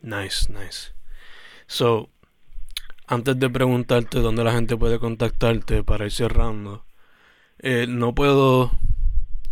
Nice, 0.00 0.52
nice. 0.52 0.92
So, 1.66 2.10
antes 3.06 3.38
de 3.38 3.50
preguntarte 3.50 4.18
dónde 4.18 4.42
la 4.42 4.52
gente 4.52 4.76
puede 4.76 4.98
contactarte 4.98 5.84
para 5.84 6.06
ir 6.06 6.12
cerrando, 6.12 6.84
eh, 7.60 7.86
no 7.88 8.14
puedo 8.14 8.72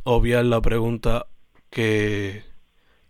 obviar 0.04 0.44
la 0.44 0.60
pregunta 0.60 1.26
que 1.70 2.44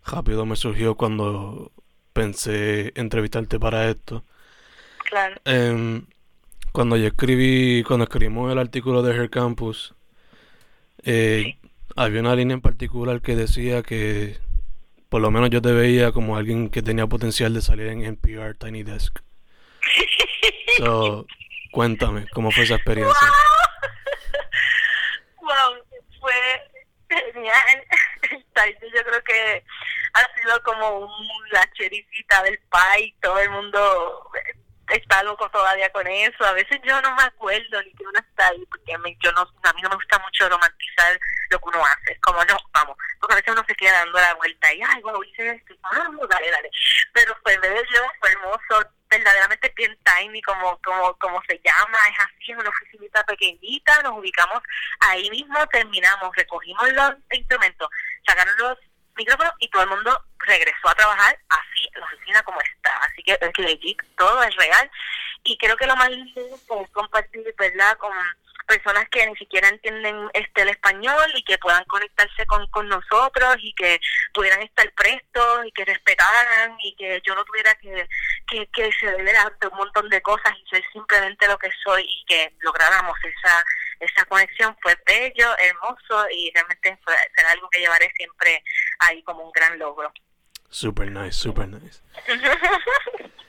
rápido 0.05 0.45
me 0.45 0.55
surgió 0.55 0.95
cuando 0.95 1.71
pensé 2.13 2.91
entrevistarte 2.95 3.59
para 3.59 3.89
esto. 3.89 4.23
Claro. 5.09 5.35
Em, 5.45 6.05
cuando 6.71 6.97
yo 6.97 7.07
escribí, 7.07 7.83
cuando 7.83 8.05
escribimos 8.05 8.51
el 8.51 8.59
artículo 8.59 9.01
de 9.01 9.15
Her 9.15 9.29
Campus, 9.29 9.93
eh, 11.03 11.57
había 11.95 12.21
una 12.21 12.35
línea 12.35 12.55
en 12.55 12.61
particular 12.61 13.21
que 13.21 13.35
decía 13.35 13.83
que 13.83 14.37
por 15.09 15.21
lo 15.21 15.29
menos 15.29 15.51
yo 15.51 15.61
te 15.61 15.71
veía 15.71 16.11
como 16.11 16.37
alguien 16.37 16.69
que 16.69 16.81
tenía 16.81 17.05
potencial 17.05 17.53
de 17.53 17.61
salir 17.61 17.87
en 17.87 18.03
NPR 18.03 18.55
Tiny 18.55 18.83
Desk. 18.83 19.19
So, 20.77 21.27
cuéntame, 21.71 22.25
¿cómo 22.33 22.49
fue 22.49 22.63
esa 22.63 22.73
experiencia? 22.75 23.27
wow 25.39 25.75
fue 26.19 26.33
genial. 27.09 27.83
Ha 30.13 30.35
sido 30.35 30.63
como 30.63 31.09
la 31.51 31.69
chericita 31.73 32.43
del 32.43 32.59
país, 32.69 33.13
todo 33.21 33.39
el 33.39 33.49
mundo 33.49 34.31
está 34.89 35.23
loco 35.23 35.49
todavía 35.49 35.91
con 35.91 36.05
eso. 36.07 36.45
A 36.45 36.53
veces 36.53 36.79
yo 36.83 37.01
no 37.01 37.15
me 37.15 37.23
acuerdo 37.23 37.81
ni 37.83 37.93
que 37.93 38.03
uno 38.03 38.19
está 38.19 38.47
ahí, 38.47 38.65
porque 38.69 38.93
yo 39.23 39.31
no, 39.31 39.41
a 39.41 39.73
mí 39.73 39.81
no 39.81 39.89
me 39.89 39.95
gusta 39.95 40.19
mucho 40.19 40.49
romantizar 40.49 41.19
lo 41.49 41.59
que 41.59 41.69
uno 41.69 41.85
hace. 41.85 42.19
Como 42.21 42.43
no, 42.45 42.57
vamos, 42.73 42.97
porque 43.19 43.33
a 43.33 43.37
veces 43.37 43.53
uno 43.53 43.63
se 43.67 43.75
queda 43.75 43.99
dando 43.99 44.19
la 44.19 44.33
vuelta 44.35 44.73
y, 44.73 44.81
ay, 44.81 45.01
wow, 45.01 45.23
hice 45.23 45.49
esto, 45.49 45.75
vamos, 45.81 46.27
dale, 46.29 46.51
dale. 46.51 46.69
Pero 47.13 47.35
fue 47.43 47.57
bello, 47.57 48.11
fue 48.19 48.31
hermoso, 48.31 48.89
verdaderamente 49.09 49.73
bien 49.75 49.97
tiny, 50.03 50.41
como, 50.41 50.79
como, 50.81 51.13
como 51.17 51.41
se 51.47 51.59
llama, 51.63 51.97
es 52.09 52.19
así, 52.19 52.51
en 52.51 52.59
una 52.59 52.69
oficinita 52.69 53.23
pequeñita, 53.23 54.01
nos 54.01 54.17
ubicamos 54.17 54.61
ahí 55.01 55.29
mismo, 55.29 55.65
terminamos, 55.67 56.35
recogimos 56.35 56.91
los 56.93 57.13
instrumentos, 57.31 57.89
sacaron 58.25 58.53
los 58.57 58.77
micrófonos 59.15 59.53
y 59.59 59.69
todo 59.69 59.83
el 59.83 59.89
mundo 59.89 60.23
regresó 60.39 60.89
a 60.89 60.95
trabajar 60.95 61.37
así 61.49 61.89
la 61.95 62.05
oficina 62.05 62.43
como 62.43 62.59
está. 62.61 62.97
Así 62.99 63.23
que 63.23 63.37
es 63.39 63.59
legit, 63.59 64.01
todo 64.17 64.43
es 64.43 64.55
real. 64.55 64.91
Y 65.43 65.57
creo 65.57 65.75
que 65.75 65.87
lo 65.87 65.95
más 65.95 66.09
lindo 66.09 66.41
es 66.55 66.89
compartir, 66.91 67.53
¿verdad?, 67.57 67.97
con 67.97 68.13
personas 68.63 69.07
que 69.09 69.25
ni 69.27 69.35
siquiera 69.35 69.67
entienden 69.69 70.29
este 70.33 70.63
el 70.63 70.69
español 70.69 71.31
y 71.35 71.43
que 71.43 71.57
puedan 71.57 71.83
conectarse 71.85 72.45
con, 72.45 72.65
con 72.67 72.87
nosotros 72.87 73.55
y 73.59 73.73
que 73.73 73.99
pudieran 74.33 74.61
estar 74.61 74.91
prestos 74.93 75.65
y 75.65 75.71
que 75.71 75.85
respetaran 75.85 76.75
y 76.81 76.95
que 76.95 77.21
yo 77.25 77.35
no 77.35 77.43
tuviera 77.45 77.73
que, 77.75 78.07
que, 78.47 78.67
que 78.67 78.91
ceder 78.99 79.35
ante 79.37 79.67
un 79.67 79.77
montón 79.77 80.09
de 80.09 80.21
cosas 80.21 80.53
y 80.57 80.69
ser 80.69 80.83
simplemente 80.91 81.47
lo 81.47 81.57
que 81.57 81.69
soy 81.83 82.03
y 82.03 82.25
que 82.25 82.53
lográramos 82.61 83.17
esa 83.23 83.63
esa 83.99 84.25
conexión 84.25 84.75
fue 84.81 84.97
bello, 85.05 85.49
hermoso 85.57 86.29
y 86.29 86.51
realmente 86.53 86.97
fue, 87.03 87.13
será 87.35 87.51
algo 87.51 87.69
que 87.69 87.79
llevaré 87.79 88.11
siempre 88.15 88.63
ahí 88.99 89.23
como 89.23 89.43
un 89.43 89.51
gran 89.51 89.77
logro. 89.79 90.11
Super 90.69 91.09
nice, 91.09 91.33
super 91.33 91.67
nice. 91.67 92.01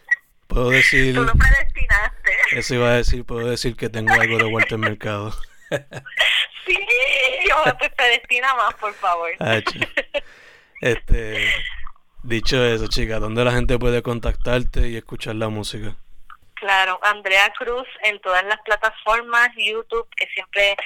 Puedo 0.54 0.70
decir. 0.70 1.16
Tú 1.16 1.24
lo 1.24 1.32
predestinaste. 1.32 2.30
Eso 2.52 2.74
iba 2.76 2.88
a 2.90 2.94
decir, 2.94 3.24
puedo 3.24 3.50
decir 3.50 3.74
que 3.74 3.88
tengo 3.88 4.14
algo 4.14 4.38
de 4.38 4.44
Walter 4.44 4.78
Mercado. 4.78 5.32
sí, 6.66 6.78
yo 7.48 7.76
te 7.76 7.90
predestina 7.90 8.54
más, 8.54 8.72
por 8.74 8.94
favor. 8.94 9.30
Ah, 9.40 9.58
este, 10.80 11.52
dicho 12.22 12.64
eso, 12.64 12.86
chica, 12.86 13.18
¿dónde 13.18 13.44
la 13.44 13.50
gente 13.50 13.80
puede 13.80 14.02
contactarte 14.02 14.88
y 14.88 14.96
escuchar 14.96 15.34
la 15.34 15.48
música? 15.48 15.96
Claro, 16.54 17.00
Andrea 17.02 17.52
Cruz 17.58 17.88
en 18.04 18.20
todas 18.20 18.44
las 18.44 18.60
plataformas, 18.60 19.48
YouTube, 19.56 20.08
que 20.16 20.26
siempre 20.28 20.76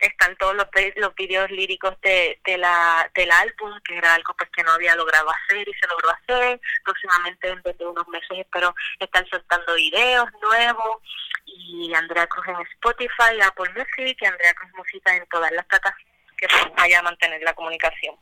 están 0.00 0.36
todos 0.36 0.54
los, 0.54 0.66
los 0.96 1.14
videos 1.14 1.50
líricos 1.50 1.94
de, 2.02 2.40
de 2.44 2.58
la, 2.58 3.10
del 3.14 3.30
álbum, 3.30 3.78
que 3.84 3.96
era 3.96 4.14
algo 4.14 4.34
pues 4.36 4.50
que 4.50 4.62
no 4.62 4.72
había 4.72 4.94
logrado 4.96 5.28
hacer 5.30 5.68
y 5.68 5.74
se 5.74 5.86
logró 5.86 6.10
hacer. 6.10 6.60
Próximamente, 6.84 7.48
dentro 7.48 7.72
de 7.72 7.86
unos 7.86 8.08
meses, 8.08 8.38
espero 8.38 8.74
estar 8.98 9.28
soltando 9.28 9.74
videos 9.74 10.28
nuevos. 10.42 11.02
Y 11.46 11.92
Andrea 11.94 12.26
Cruz 12.26 12.46
en 12.48 12.56
Spotify, 12.74 13.40
Apple 13.42 13.70
Music 13.76 14.16
y 14.20 14.24
Andrea 14.24 14.54
Cruz 14.54 14.72
Música 14.76 15.14
en 15.16 15.26
todas 15.26 15.50
las 15.52 15.64
plataformas 15.66 16.10
que 16.36 16.46
vaya 16.76 17.00
a 17.00 17.02
mantener 17.02 17.42
la 17.42 17.54
comunicación. 17.54 18.16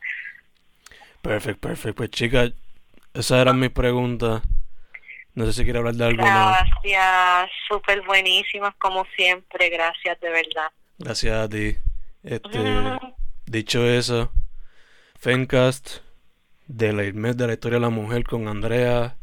Perfecto, 1.23 1.69
perfecto. 1.69 1.97
Pues 1.97 2.11
chicas, 2.11 2.53
esa 3.15 3.41
era 3.41 3.53
mi 3.53 3.69
pregunta. 3.69 4.43
No 5.35 5.47
sé 5.47 5.53
si 5.53 5.65
quiere 5.65 5.79
hablar 5.79 5.95
de 5.95 6.05
algo 6.05 6.25
Gracias, 6.25 7.51
súper 7.69 8.03
buenísimas 8.03 8.75
como 8.77 9.05
siempre, 9.17 9.69
gracias 9.69 10.19
de 10.21 10.31
verdad. 10.31 10.73
Gracias 10.99 11.37
a 11.37 11.49
ti. 11.49 11.77
Este, 12.25 12.99
dicho 13.47 13.87
eso, 13.87 14.33
Fencast 15.19 15.99
del 16.67 17.15
mes 17.15 17.37
de 17.37 17.47
la 17.47 17.53
historia 17.53 17.77
de 17.77 17.83
la 17.83 17.91
mujer 17.91 18.25
con 18.25 18.49
Andrea 18.49 19.17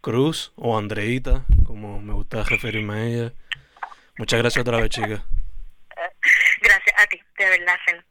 Cruz 0.00 0.52
o 0.54 0.78
Andreita, 0.78 1.44
como 1.66 2.00
me 2.00 2.12
gusta 2.12 2.44
referirme 2.44 2.94
a 2.94 3.04
ella. 3.04 3.32
Muchas 4.16 4.38
gracias 4.38 4.62
otra 4.62 4.78
vez, 4.78 4.90
chica. 4.90 5.24
Gracias 6.62 6.94
a 6.98 7.06
ti, 7.06 7.20
de 7.38 7.48
verdad, 7.50 7.76
Fen. 7.84 8.04